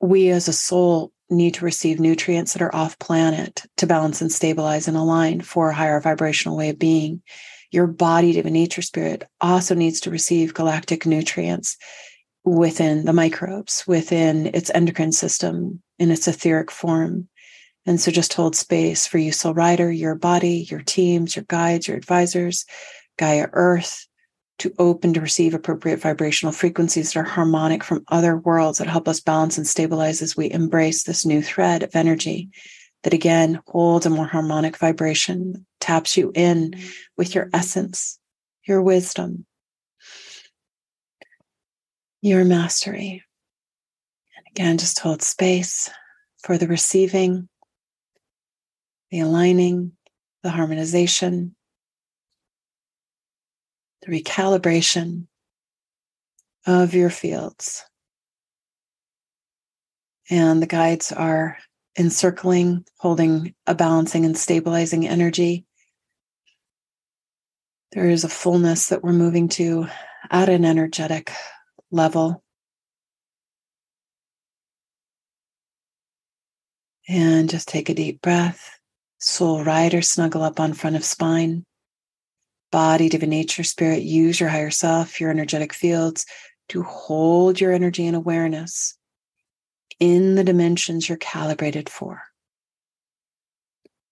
we 0.00 0.30
as 0.30 0.48
a 0.48 0.52
soul 0.52 1.12
need 1.28 1.54
to 1.54 1.64
receive 1.64 2.00
nutrients 2.00 2.54
that 2.54 2.62
are 2.62 2.74
off 2.74 2.98
planet 2.98 3.62
to 3.76 3.86
balance 3.86 4.20
and 4.20 4.32
stabilize 4.32 4.88
and 4.88 4.96
align 4.96 5.40
for 5.40 5.70
a 5.70 5.74
higher 5.74 6.00
vibrational 6.00 6.56
way 6.56 6.70
of 6.70 6.78
being. 6.78 7.22
Your 7.70 7.86
body, 7.86 8.32
divine 8.32 8.52
nature, 8.52 8.82
spirit 8.82 9.24
also 9.40 9.74
needs 9.74 10.00
to 10.00 10.10
receive 10.10 10.54
galactic 10.54 11.06
nutrients 11.06 11.76
within 12.44 13.04
the 13.04 13.12
microbes, 13.12 13.84
within 13.86 14.46
its 14.54 14.70
endocrine 14.74 15.12
system, 15.12 15.82
in 15.98 16.10
its 16.10 16.26
etheric 16.26 16.70
form. 16.70 17.28
And 17.86 18.00
so 18.00 18.10
just 18.10 18.34
hold 18.34 18.56
space 18.56 19.06
for 19.06 19.18
you, 19.18 19.32
Soul 19.32 19.54
Rider, 19.54 19.90
your 19.90 20.14
body, 20.14 20.66
your 20.70 20.82
teams, 20.82 21.36
your 21.36 21.44
guides, 21.48 21.88
your 21.88 21.96
advisors, 21.96 22.64
Gaia 23.18 23.48
Earth, 23.52 24.06
to 24.58 24.72
open 24.78 25.14
to 25.14 25.20
receive 25.20 25.54
appropriate 25.54 26.00
vibrational 26.00 26.52
frequencies 26.52 27.12
that 27.12 27.20
are 27.20 27.24
harmonic 27.24 27.82
from 27.82 28.04
other 28.08 28.36
worlds 28.36 28.78
that 28.78 28.86
help 28.86 29.08
us 29.08 29.20
balance 29.20 29.56
and 29.56 29.66
stabilize 29.66 30.20
as 30.20 30.36
we 30.36 30.50
embrace 30.50 31.02
this 31.02 31.24
new 31.24 31.40
thread 31.40 31.82
of 31.82 31.96
energy 31.96 32.50
that 33.02 33.14
again 33.14 33.60
holds 33.66 34.04
a 34.04 34.10
more 34.10 34.26
harmonic 34.26 34.76
vibration, 34.76 35.66
taps 35.80 36.16
you 36.16 36.30
in 36.34 36.74
with 37.16 37.34
your 37.34 37.48
essence, 37.54 38.18
your 38.66 38.82
wisdom, 38.82 39.46
your 42.22 42.44
mastery. 42.44 43.24
And 44.36 44.46
again, 44.50 44.78
just 44.78 44.98
hold 44.98 45.22
space 45.22 45.90
for 46.42 46.58
the 46.58 46.68
receiving, 46.68 47.48
the 49.10 49.20
aligning, 49.20 49.92
the 50.42 50.50
harmonization, 50.50 51.54
the 54.02 54.22
recalibration 54.22 55.26
of 56.66 56.94
your 56.94 57.10
fields. 57.10 57.84
And 60.30 60.62
the 60.62 60.66
guides 60.66 61.12
are 61.12 61.58
encircling, 61.98 62.84
holding 62.98 63.54
a 63.66 63.74
balancing 63.74 64.24
and 64.24 64.36
stabilizing 64.36 65.06
energy. 65.08 65.66
There 67.92 68.08
is 68.08 68.22
a 68.22 68.28
fullness 68.28 68.88
that 68.88 69.02
we're 69.02 69.12
moving 69.12 69.48
to 69.50 69.88
at 70.30 70.48
an 70.48 70.64
energetic 70.64 71.32
level. 71.90 72.42
And 77.08 77.50
just 77.50 77.68
take 77.68 77.88
a 77.88 77.94
deep 77.94 78.22
breath. 78.22 78.78
Soul 79.18 79.64
rider, 79.64 80.00
snuggle 80.00 80.42
up 80.42 80.60
on 80.60 80.72
front 80.72 80.96
of 80.96 81.04
spine. 81.04 81.64
Body, 82.70 83.08
divine 83.08 83.30
nature, 83.30 83.64
spirit, 83.64 84.02
use 84.02 84.38
your 84.38 84.48
higher 84.48 84.70
self, 84.70 85.20
your 85.20 85.30
energetic 85.30 85.72
fields 85.72 86.24
to 86.68 86.82
hold 86.84 87.60
your 87.60 87.72
energy 87.72 88.06
and 88.06 88.14
awareness 88.14 88.96
in 89.98 90.36
the 90.36 90.44
dimensions 90.44 91.08
you're 91.08 91.18
calibrated 91.18 91.88
for. 91.88 92.22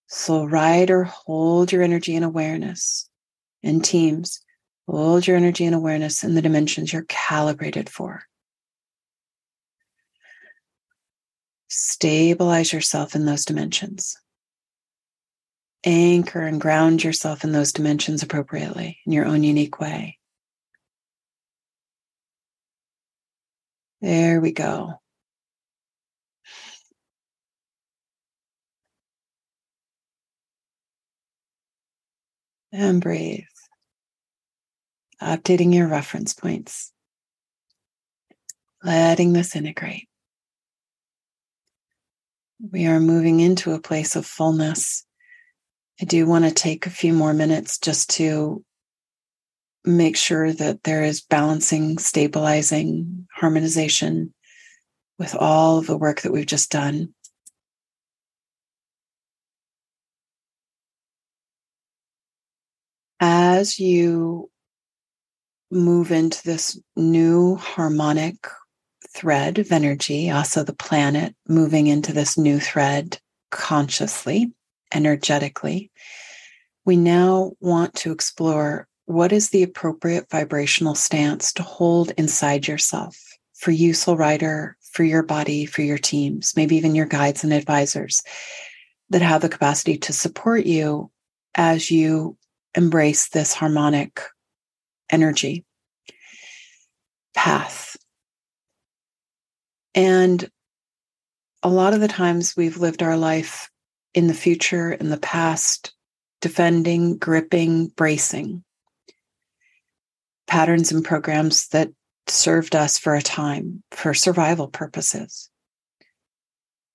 Soul 0.09 0.49
rider, 0.49 1.05
hold 1.05 1.71
your 1.71 1.83
energy 1.83 2.17
and 2.17 2.25
awareness. 2.25 3.09
In 3.63 3.81
teams, 3.81 4.41
hold 4.97 5.27
your 5.27 5.37
energy 5.37 5.65
and 5.65 5.75
awareness 5.75 6.25
in 6.25 6.35
the 6.35 6.43
dimensions 6.43 6.93
you're 6.93 7.05
calibrated 7.09 7.89
for. 7.89 8.23
Stabilize 11.69 12.73
yourself 12.73 13.15
in 13.15 13.27
those 13.27 13.45
dimensions. 13.45 14.17
Anchor 15.85 16.41
and 16.41 16.61
ground 16.61 17.05
yourself 17.05 17.45
in 17.45 17.53
those 17.53 17.73
dimensions 17.73 18.23
appropriately 18.23 18.99
in 19.07 19.13
your 19.13 19.27
own 19.27 19.43
unique 19.43 19.79
way. 19.79 20.19
There 24.01 24.41
we 24.41 24.53
go. 24.53 24.95
And 32.73 33.01
breathe. 33.01 33.45
Updating 35.21 35.75
your 35.75 35.89
reference 35.89 36.33
points. 36.33 36.93
Letting 38.83 39.33
this 39.33 39.57
integrate. 39.57 40.09
We 42.61 42.87
are 42.87 43.01
moving 43.01 43.41
into 43.41 43.73
a 43.73 43.81
place 43.81 44.15
of 44.17 44.27
fullness. 44.27 45.05
I 46.01 46.05
do 46.05 46.27
want 46.27 46.45
to 46.45 46.53
take 46.53 46.87
a 46.87 46.91
few 46.91 47.13
more 47.13 47.33
minutes 47.33 47.79
just 47.79 48.11
to 48.11 48.65
make 49.85 50.17
sure 50.17 50.53
that 50.53 50.85
there 50.85 51.03
is 51.03 51.21
balancing, 51.21 51.99
stabilizing, 51.99 53.27
harmonization 53.35 54.33
with 55.19 55.35
all 55.35 55.79
of 55.79 55.87
the 55.87 55.99
work 55.99 56.21
that 56.23 56.33
we've 56.33 56.47
just 56.47 56.71
done. 56.71 57.15
as 63.21 63.79
you 63.79 64.51
move 65.71 66.11
into 66.11 66.43
this 66.45 66.79
new 66.97 67.57
harmonic 67.57 68.47
thread 69.15 69.59
of 69.59 69.73
energy, 69.73 70.31
also 70.31 70.63
the 70.63 70.73
planet 70.73 71.35
moving 71.49 71.87
into 71.87 72.13
this 72.13 72.39
new 72.39 72.61
thread 72.61 73.19
consciously, 73.51 74.53
energetically, 74.93 75.91
we 76.85 76.97
now 76.97 77.53
want 77.61 77.95
to 77.95 78.13
explore 78.13 78.87
what 79.07 79.33
is 79.33 79.51
the 79.51 79.63
appropriate 79.63 80.31
vibrational 80.31 80.95
stance 80.95 81.53
to 81.53 81.63
hold 81.63 82.13
inside 82.13 82.67
yourself 82.67 83.17
for 83.55 83.71
you, 83.71 83.93
soul 83.93 84.17
rider, 84.17 84.77
for 84.93 85.05
your 85.05 85.23
body, 85.23 85.67
for 85.67 85.83
your 85.83 85.99
teams, 85.99 86.55
maybe 86.57 86.77
even 86.77 86.95
your 86.95 87.07
guides 87.07 87.45
and 87.45 87.53
advisors 87.53 88.23
that 89.11 89.23
have 89.23 89.43
the 89.43 89.49
capacity 89.49 89.97
to 89.97 90.13
support 90.13 90.67
you 90.67 91.11
as 91.55 91.91
you 91.91 92.37
embrace 92.75 93.29
this 93.31 93.53
harmonic 93.53 94.21
energy 95.11 95.65
path. 97.35 97.97
And 99.95 100.49
a 101.63 101.69
lot 101.69 101.95
of 101.95 102.01
the 102.01 102.09
times 102.09 102.57
we've 102.57 102.79
lived 102.79 103.03
our 103.03 103.17
life 103.17 103.71
in 104.15 104.27
the 104.27 104.35
future, 104.35 104.93
in 104.93 105.11
the 105.11 105.19
past, 105.19 105.93
defending, 106.41 107.17
gripping, 107.17 107.89
bracing 107.89 108.65
patterns 110.47 110.91
and 110.91 111.05
programs 111.05 111.69
that 111.69 111.91
served 112.27 112.75
us 112.75 112.99
for 112.99 113.15
a 113.15 113.23
time 113.23 113.83
for 113.93 114.15
survival 114.15 114.67
purposes. 114.67 115.51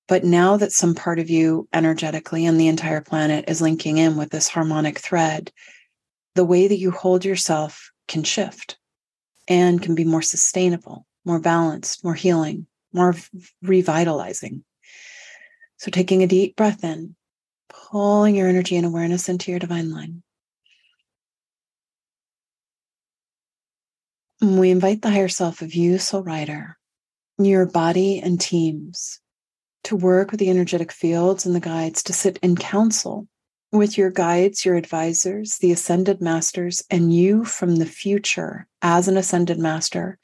But 0.07 0.25
now 0.25 0.57
that 0.57 0.71
some 0.71 0.95
part 0.95 1.19
of 1.19 1.29
you 1.29 1.67
energetically 1.71 2.45
and 2.45 2.59
the 2.59 2.67
entire 2.67 3.01
planet 3.01 3.45
is 3.47 3.61
linking 3.61 3.97
in 3.97 4.17
with 4.17 4.31
this 4.31 4.49
harmonic 4.49 4.99
thread, 4.99 5.51
the 6.35 6.43
way 6.43 6.67
that 6.67 6.77
you 6.77 6.91
hold 6.91 7.23
yourself 7.23 7.92
can 8.07 8.23
shift 8.23 8.77
and 9.47 9.81
can 9.81 9.95
be 9.95 10.03
more 10.03 10.21
sustainable, 10.21 11.05
more 11.25 11.39
balanced, 11.39 12.03
more 12.03 12.13
healing, 12.13 12.67
more 12.93 13.15
revitalizing. 13.61 14.63
So, 15.77 15.91
taking 15.91 16.23
a 16.23 16.27
deep 16.27 16.55
breath 16.55 16.83
in, 16.83 17.15
pulling 17.69 18.35
your 18.35 18.47
energy 18.47 18.77
and 18.77 18.85
awareness 18.85 19.27
into 19.27 19.51
your 19.51 19.59
divine 19.59 19.91
line. 19.91 20.23
We 24.41 24.71
invite 24.71 25.01
the 25.01 25.09
higher 25.09 25.29
self 25.29 25.61
of 25.61 25.73
you, 25.73 25.97
soul 25.97 26.23
rider, 26.23 26.77
your 27.37 27.65
body 27.65 28.19
and 28.19 28.39
teams 28.39 29.19
to 29.85 29.95
work 29.95 30.31
with 30.31 30.39
the 30.39 30.49
energetic 30.49 30.91
fields 30.91 31.45
and 31.45 31.55
the 31.55 31.59
guides 31.59 32.03
to 32.03 32.13
sit 32.13 32.39
in 32.41 32.55
council 32.55 33.27
with 33.73 33.97
your 33.97 34.11
guides, 34.11 34.63
your 34.63 34.75
advisors, 34.75 35.57
the 35.57 35.71
ascended 35.71 36.21
masters, 36.21 36.83
and 36.91 37.11
you 37.11 37.43
from 37.43 37.77
the 37.77 37.87
future 37.87 38.67
as 38.83 39.07
an 39.07 39.17
ascended 39.17 39.57
master, 39.57 40.19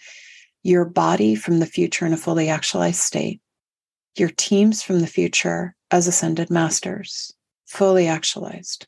your 0.62 0.86
body 0.86 1.34
from 1.34 1.58
the 1.58 1.66
future 1.66 2.06
in 2.06 2.14
a 2.14 2.18
fully 2.18 2.47
actualized 2.47 3.00
state, 3.00 3.41
your 4.16 4.30
teams 4.30 4.84
from 4.84 5.00
the 5.00 5.08
future 5.08 5.76
as 5.89 6.08
ascended 6.08 6.52
masters, 6.52 7.34
fully 7.66 8.08
actualized. 8.08 8.86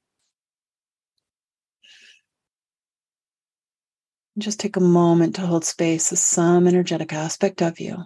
Just 4.38 4.60
take 4.60 4.76
a 4.76 4.82
moment 4.82 5.36
to 5.36 5.42
hold 5.42 5.66
space 5.66 6.14
as 6.14 6.24
some 6.24 6.68
energetic 6.68 7.14
aspect 7.14 7.64
of 7.64 7.80
you 7.80 7.98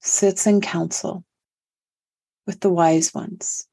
sits 0.00 0.46
in 0.48 0.60
council 0.60 1.24
with 2.48 2.58
the 2.60 2.70
wise 2.70 3.14
ones. 3.14 3.68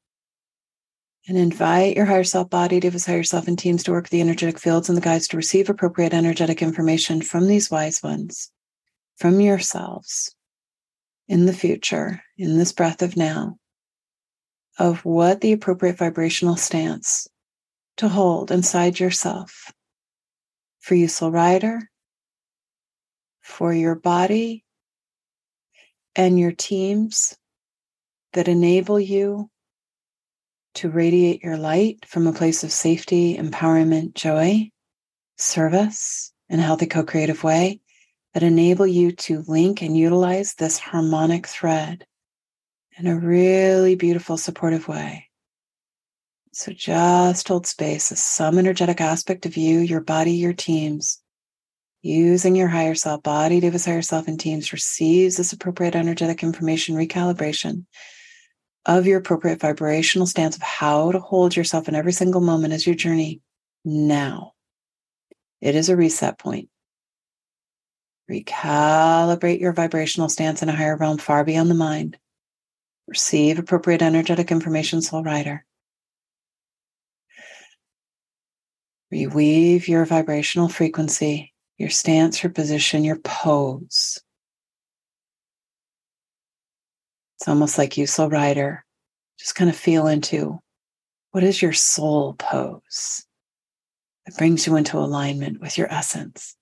And 1.28 1.36
invite 1.36 1.94
your 1.94 2.06
higher 2.06 2.24
self 2.24 2.48
body, 2.48 2.80
Deva's, 2.80 3.04
higher 3.04 3.22
self, 3.22 3.46
and 3.46 3.58
teams 3.58 3.84
to 3.84 3.90
work 3.90 4.08
the 4.08 4.22
energetic 4.22 4.58
fields 4.58 4.88
and 4.88 4.96
the 4.96 5.02
guides 5.02 5.28
to 5.28 5.36
receive 5.36 5.68
appropriate 5.68 6.14
energetic 6.14 6.62
information 6.62 7.20
from 7.20 7.46
these 7.46 7.70
wise 7.70 8.02
ones, 8.02 8.50
from 9.18 9.38
yourselves 9.38 10.34
in 11.28 11.44
the 11.44 11.52
future, 11.52 12.22
in 12.38 12.56
this 12.56 12.72
breath 12.72 13.02
of 13.02 13.14
now, 13.14 13.58
of 14.78 15.04
what 15.04 15.42
the 15.42 15.52
appropriate 15.52 15.98
vibrational 15.98 16.56
stance 16.56 17.28
to 17.98 18.08
hold 18.08 18.50
inside 18.50 18.98
yourself 18.98 19.70
for 20.80 20.94
you, 20.94 21.08
soul 21.08 21.30
rider, 21.30 21.90
for 23.42 23.74
your 23.74 23.94
body 23.94 24.64
and 26.16 26.40
your 26.40 26.52
teams 26.52 27.36
that 28.32 28.48
enable 28.48 28.98
you 28.98 29.50
to 30.78 30.88
radiate 30.88 31.42
your 31.42 31.56
light 31.56 32.04
from 32.06 32.28
a 32.28 32.32
place 32.32 32.62
of 32.62 32.70
safety, 32.70 33.36
empowerment, 33.36 34.14
joy, 34.14 34.70
service 35.36 36.32
in 36.48 36.60
a 36.60 36.62
healthy 36.62 36.86
co 36.86 37.02
creative 37.02 37.42
way 37.42 37.80
that 38.32 38.44
enable 38.44 38.86
you 38.86 39.10
to 39.10 39.42
link 39.48 39.82
and 39.82 39.96
utilize 39.96 40.54
this 40.54 40.78
harmonic 40.78 41.48
thread 41.48 42.06
in 42.96 43.08
a 43.08 43.18
really 43.18 43.96
beautiful, 43.96 44.36
supportive 44.36 44.86
way. 44.86 45.28
So 46.52 46.72
just 46.72 47.48
hold 47.48 47.66
space 47.66 48.12
as 48.12 48.22
some 48.22 48.56
energetic 48.56 49.00
aspect 49.00 49.46
of 49.46 49.56
you, 49.56 49.80
your 49.80 50.00
body, 50.00 50.34
your 50.34 50.52
teams, 50.52 51.20
using 52.02 52.54
your 52.54 52.68
higher 52.68 52.94
self, 52.94 53.24
body, 53.24 53.60
Deva's 53.60 53.84
higher 53.84 54.02
self, 54.02 54.28
and 54.28 54.38
teams 54.38 54.72
receives 54.72 55.38
this 55.38 55.52
appropriate 55.52 55.96
energetic 55.96 56.44
information 56.44 56.94
recalibration 56.94 57.84
of 58.88 59.06
your 59.06 59.18
appropriate 59.18 59.60
vibrational 59.60 60.26
stance 60.26 60.56
of 60.56 60.62
how 60.62 61.12
to 61.12 61.20
hold 61.20 61.54
yourself 61.54 61.88
in 61.88 61.94
every 61.94 62.10
single 62.10 62.40
moment 62.40 62.72
as 62.72 62.86
your 62.86 62.96
journey 62.96 63.42
now. 63.84 64.54
It 65.60 65.74
is 65.74 65.90
a 65.90 65.96
reset 65.96 66.38
point. 66.38 66.70
Recalibrate 68.30 69.60
your 69.60 69.72
vibrational 69.72 70.30
stance 70.30 70.62
in 70.62 70.70
a 70.70 70.74
higher 70.74 70.96
realm 70.96 71.18
far 71.18 71.44
beyond 71.44 71.70
the 71.70 71.74
mind. 71.74 72.16
Receive 73.06 73.58
appropriate 73.58 74.00
energetic 74.02 74.50
information, 74.50 75.02
soul 75.02 75.22
rider. 75.22 75.66
Reweave 79.12 79.86
your 79.86 80.06
vibrational 80.06 80.68
frequency, 80.68 81.52
your 81.76 81.90
stance, 81.90 82.42
your 82.42 82.52
position, 82.52 83.04
your 83.04 83.18
pose. 83.18 84.18
It's 87.38 87.48
almost 87.48 87.78
like 87.78 87.96
you, 87.96 88.06
soul 88.06 88.28
rider, 88.28 88.84
just 89.38 89.54
kind 89.54 89.70
of 89.70 89.76
feel 89.76 90.08
into 90.08 90.58
what 91.30 91.44
is 91.44 91.62
your 91.62 91.72
soul 91.72 92.34
pose 92.34 93.24
that 94.26 94.36
brings 94.36 94.66
you 94.66 94.74
into 94.74 94.98
alignment 94.98 95.60
with 95.60 95.78
your 95.78 95.92
essence, 95.92 96.56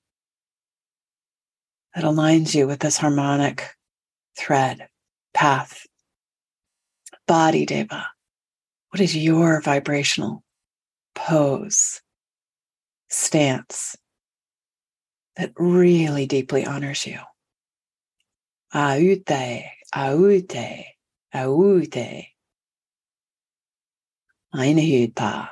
that 1.94 2.04
aligns 2.04 2.54
you 2.54 2.66
with 2.66 2.80
this 2.80 2.98
harmonic 2.98 3.74
thread, 4.38 4.88
path, 5.32 5.86
body, 7.26 7.64
Deva. 7.64 8.08
What 8.90 9.00
is 9.00 9.16
your 9.16 9.62
vibrational 9.62 10.44
pose, 11.14 12.02
stance 13.08 13.96
that 15.36 15.52
really 15.56 16.26
deeply 16.26 16.66
honors 16.66 17.06
you? 17.06 17.18
Aute, 18.74 19.64
aute, 19.94 20.84
aute. 21.34 22.26
Einhyta. 24.54 25.48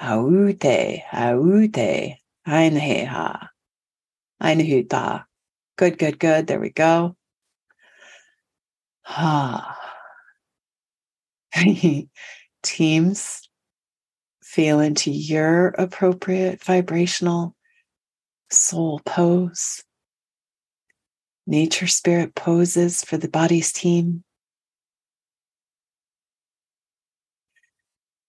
Aute, 0.00 1.02
aute, 1.12 2.18
einheha. 2.46 3.48
Einhyta. 4.42 5.24
Good, 5.76 5.98
good, 5.98 6.18
good. 6.18 6.46
There 6.46 6.60
we 6.60 6.70
go. 6.70 7.16
Ah. 9.06 9.76
Teams, 12.62 13.48
feel 14.42 14.80
into 14.80 15.10
your 15.10 15.68
appropriate 15.68 16.62
vibrational 16.62 17.54
soul 18.50 19.00
pose. 19.04 19.82
Nature 21.50 21.88
spirit 21.88 22.36
poses 22.36 23.02
for 23.02 23.16
the 23.16 23.28
body's 23.28 23.72
team. 23.72 24.22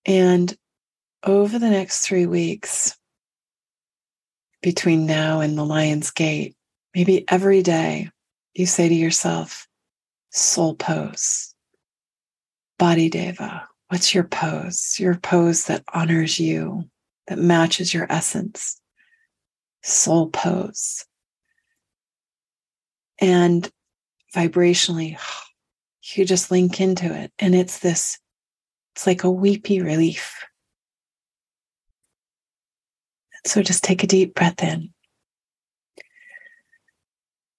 And 0.07 0.51
over 1.23 1.59
the 1.59 1.69
next 1.69 2.03
three 2.03 2.25
weeks, 2.25 2.97
between 4.63 5.05
now 5.05 5.39
and 5.39 5.55
the 5.55 5.63
Lion's 5.63 6.09
Gate, 6.09 6.55
maybe 6.95 7.23
every 7.29 7.61
day, 7.61 8.09
you 8.55 8.65
say 8.65 8.89
to 8.89 8.95
yourself, 8.95 9.67
soul 10.31 10.73
pose, 10.73 11.53
body 12.79 13.07
deva. 13.07 13.67
What's 13.89 14.15
your 14.15 14.23
pose? 14.23 14.95
Your 14.99 15.13
pose 15.13 15.65
that 15.65 15.83
honors 15.93 16.39
you, 16.39 16.89
that 17.27 17.37
matches 17.37 17.93
your 17.93 18.07
essence. 18.11 18.81
Soul 19.83 20.31
pose. 20.31 21.05
And 23.21 23.69
vibrationally, 24.35 25.17
you 26.15 26.25
just 26.25 26.51
link 26.51 26.81
into 26.81 27.05
it. 27.05 27.31
And 27.39 27.55
it's 27.55 27.79
this, 27.79 28.19
it's 28.95 29.07
like 29.07 29.23
a 29.23 29.31
weepy 29.31 29.81
relief 29.81 30.45
so 33.45 33.61
just 33.61 33.83
take 33.83 34.03
a 34.03 34.07
deep 34.07 34.35
breath 34.35 34.63
in. 34.63 34.93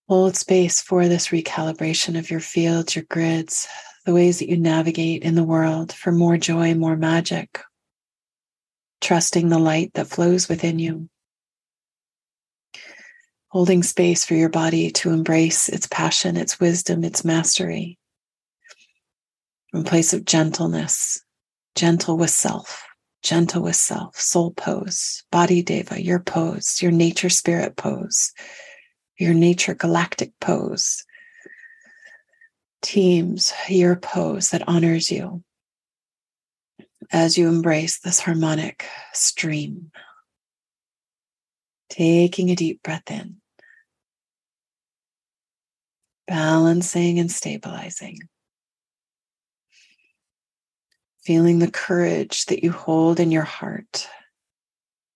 Hold 0.09 0.37
space 0.37 0.81
for 0.81 1.09
this 1.09 1.29
recalibration 1.29 2.19
of 2.19 2.31
your 2.31 2.41
fields, 2.41 2.95
your 2.95 3.05
grids, 3.09 3.67
the 4.05 4.13
ways 4.13 4.39
that 4.39 4.49
you 4.49 4.59
navigate 4.59 5.23
in 5.23 5.35
the 5.35 5.45
world 5.45 5.93
for 5.93 6.13
more 6.13 6.37
joy, 6.37 6.75
more 6.75 6.97
magic, 6.97 7.61
trusting 9.01 9.49
the 9.49 9.59
light 9.59 9.93
that 9.95 10.09
flows 10.09 10.49
within 10.49 10.79
you. 10.79 11.09
Holding 13.53 13.83
space 13.83 14.25
for 14.25 14.35
your 14.35 14.49
body 14.49 14.91
to 14.91 15.11
embrace 15.11 15.69
its 15.69 15.87
passion, 15.87 16.37
its 16.37 16.59
wisdom, 16.59 17.05
its 17.05 17.25
mastery. 17.25 17.99
From 19.71 19.81
a 19.81 19.85
place 19.85 20.13
of 20.13 20.25
gentleness, 20.25 21.23
gentle 21.75 22.17
with 22.17 22.31
self 22.31 22.83
gentle 23.23 23.63
with 23.63 23.77
self, 23.77 24.21
soul 24.21 24.51
pose, 24.51 25.23
body 25.31 25.63
deva, 25.63 26.03
your 26.03 26.19
pose, 26.19 26.83
your 26.83 26.91
nature 26.91 27.29
spirit 27.29 27.77
pose, 27.77 28.33
your 29.17 29.33
nature 29.33 29.75
galactic 29.75 30.33
pose, 30.41 31.05
teams, 32.83 33.53
your 33.69 33.97
pose 33.97 34.51
that 34.51 34.67
honors 34.67 35.11
you 35.11 35.43
as 37.13 37.39
you 37.39 37.49
embrace 37.49 38.01
this 38.01 38.21
harmonic 38.21 38.87
stream. 39.13 39.91
Taking 41.89 42.51
a 42.51 42.57
deep 42.57 42.83
breath 42.83 43.11
in, 43.11 43.37
balancing 46.27 47.19
and 47.19 47.31
stabilizing 47.31 48.19
feeling 51.25 51.61
the 51.61 51.71
courage 51.71 52.47
that 52.47 52.63
you 52.63 52.73
hold 52.73 53.21
in 53.21 53.31
your 53.31 53.45
heart 53.45 54.09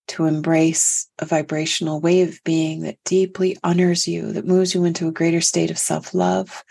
to 0.07 0.25
embrace 0.25 1.09
a 1.19 1.25
vibrational 1.25 1.99
way 1.99 2.21
of 2.21 2.39
being 2.45 2.81
that 2.81 2.97
deeply 3.03 3.57
honors 3.63 4.07
you, 4.07 4.31
that 4.31 4.47
moves 4.47 4.73
you 4.73 4.85
into 4.85 5.07
a 5.07 5.11
greater 5.11 5.41
state 5.41 5.69
of 5.69 5.77
self 5.77 6.13
love, 6.13 6.63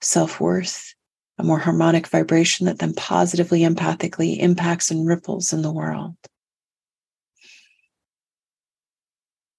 self 0.00 0.40
worth, 0.40 0.94
a 1.38 1.44
more 1.44 1.58
harmonic 1.58 2.06
vibration 2.06 2.66
that 2.66 2.78
then 2.78 2.94
positively, 2.94 3.60
empathically 3.60 4.38
impacts 4.38 4.92
and 4.92 5.08
ripples 5.08 5.52
in 5.52 5.62
the 5.62 5.72
world. 5.72 6.14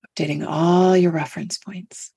Updating 0.07 0.47
all 0.47 0.95
your 0.95 1.11
reference 1.11 1.57
points. 1.57 2.13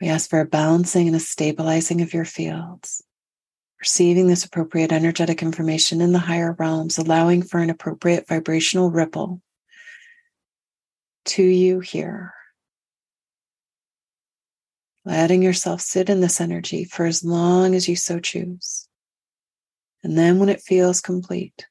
We 0.00 0.08
ask 0.08 0.30
for 0.30 0.40
a 0.40 0.46
balancing 0.46 1.06
and 1.06 1.16
a 1.16 1.20
stabilizing 1.20 2.00
of 2.00 2.14
your 2.14 2.24
fields 2.24 3.02
receiving 3.80 4.26
this 4.26 4.44
appropriate 4.44 4.92
energetic 4.92 5.42
information 5.42 6.00
in 6.00 6.12
the 6.12 6.18
higher 6.18 6.52
realms, 6.58 6.98
allowing 6.98 7.42
for 7.42 7.60
an 7.60 7.70
appropriate 7.70 8.26
vibrational 8.26 8.90
ripple 8.90 9.40
to 11.26 11.42
you 11.42 11.80
here. 11.80 12.34
Letting 15.04 15.42
yourself 15.42 15.80
sit 15.80 16.10
in 16.10 16.20
this 16.20 16.40
energy 16.40 16.84
for 16.84 17.06
as 17.06 17.24
long 17.24 17.74
as 17.74 17.88
you 17.88 17.96
so 17.96 18.18
choose. 18.18 18.88
And 20.02 20.18
then 20.18 20.38
when 20.38 20.48
it 20.48 20.60
feels 20.60 21.00
complete, 21.00 21.66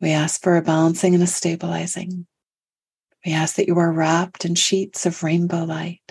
we 0.00 0.10
ask 0.10 0.42
for 0.42 0.56
a 0.56 0.62
balancing 0.62 1.14
and 1.14 1.22
a 1.22 1.26
stabilizing. 1.26 2.26
We 3.26 3.32
ask 3.32 3.56
that 3.56 3.66
you 3.66 3.76
are 3.78 3.92
wrapped 3.92 4.44
in 4.44 4.54
sheets 4.54 5.04
of 5.04 5.22
rainbow 5.22 5.64
light 5.64 6.06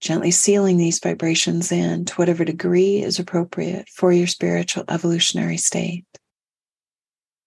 gently 0.00 0.30
sealing 0.30 0.76
these 0.76 1.00
vibrations 1.00 1.72
in 1.72 2.04
to 2.04 2.14
whatever 2.14 2.44
degree 2.44 3.02
is 3.02 3.18
appropriate 3.18 3.88
for 3.88 4.12
your 4.12 4.26
spiritual 4.26 4.84
evolutionary 4.88 5.56
state. 5.56 6.04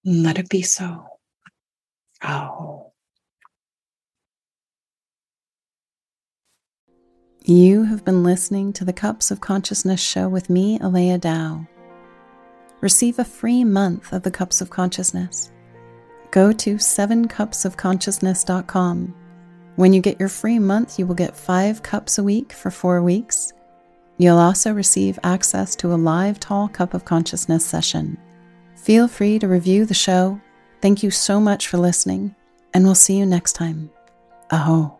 let 0.03 0.39
it 0.39 0.49
be 0.49 0.61
so. 0.61 1.05
Oh. 2.23 2.91
You 7.43 7.83
have 7.83 8.05
been 8.05 8.23
listening 8.23 8.73
to 8.73 8.85
the 8.85 8.93
Cups 8.93 9.31
of 9.31 9.41
Consciousness 9.41 10.01
show 10.01 10.29
with 10.29 10.49
me, 10.49 10.79
Aleya 10.79 11.19
Dao. 11.19 11.67
Receive 12.81 13.19
a 13.19 13.25
free 13.25 13.63
month 13.63 14.13
of 14.13 14.23
the 14.23 14.31
Cups 14.31 14.61
of 14.61 14.69
Consciousness. 14.69 15.51
Go 16.31 16.51
to 16.51 16.75
sevencupsofconsciousness.com 16.75 19.15
when 19.75 19.93
you 19.93 20.01
get 20.01 20.19
your 20.19 20.27
free 20.27 20.59
month, 20.59 20.99
you 20.99 21.07
will 21.07 21.15
get 21.15 21.37
five 21.37 21.81
cups 21.81 22.17
a 22.17 22.23
week 22.23 22.51
for 22.51 22.69
four 22.69 23.01
weeks. 23.01 23.53
You'll 24.17 24.37
also 24.37 24.73
receive 24.73 25.17
access 25.23 25.73
to 25.77 25.93
a 25.93 25.95
live 25.95 26.37
tall 26.37 26.67
cup 26.67 26.93
of 26.93 27.05
consciousness 27.05 27.65
session. 27.65 28.17
Feel 28.75 29.07
free 29.07 29.39
to 29.39 29.47
review 29.47 29.85
the 29.85 29.93
show, 29.93 30.41
Thank 30.81 31.03
you 31.03 31.11
so 31.11 31.39
much 31.39 31.67
for 31.67 31.77
listening, 31.77 32.35
and 32.73 32.85
we'll 32.85 32.95
see 32.95 33.17
you 33.17 33.25
next 33.25 33.53
time. 33.53 33.89
Aho. 34.49 34.98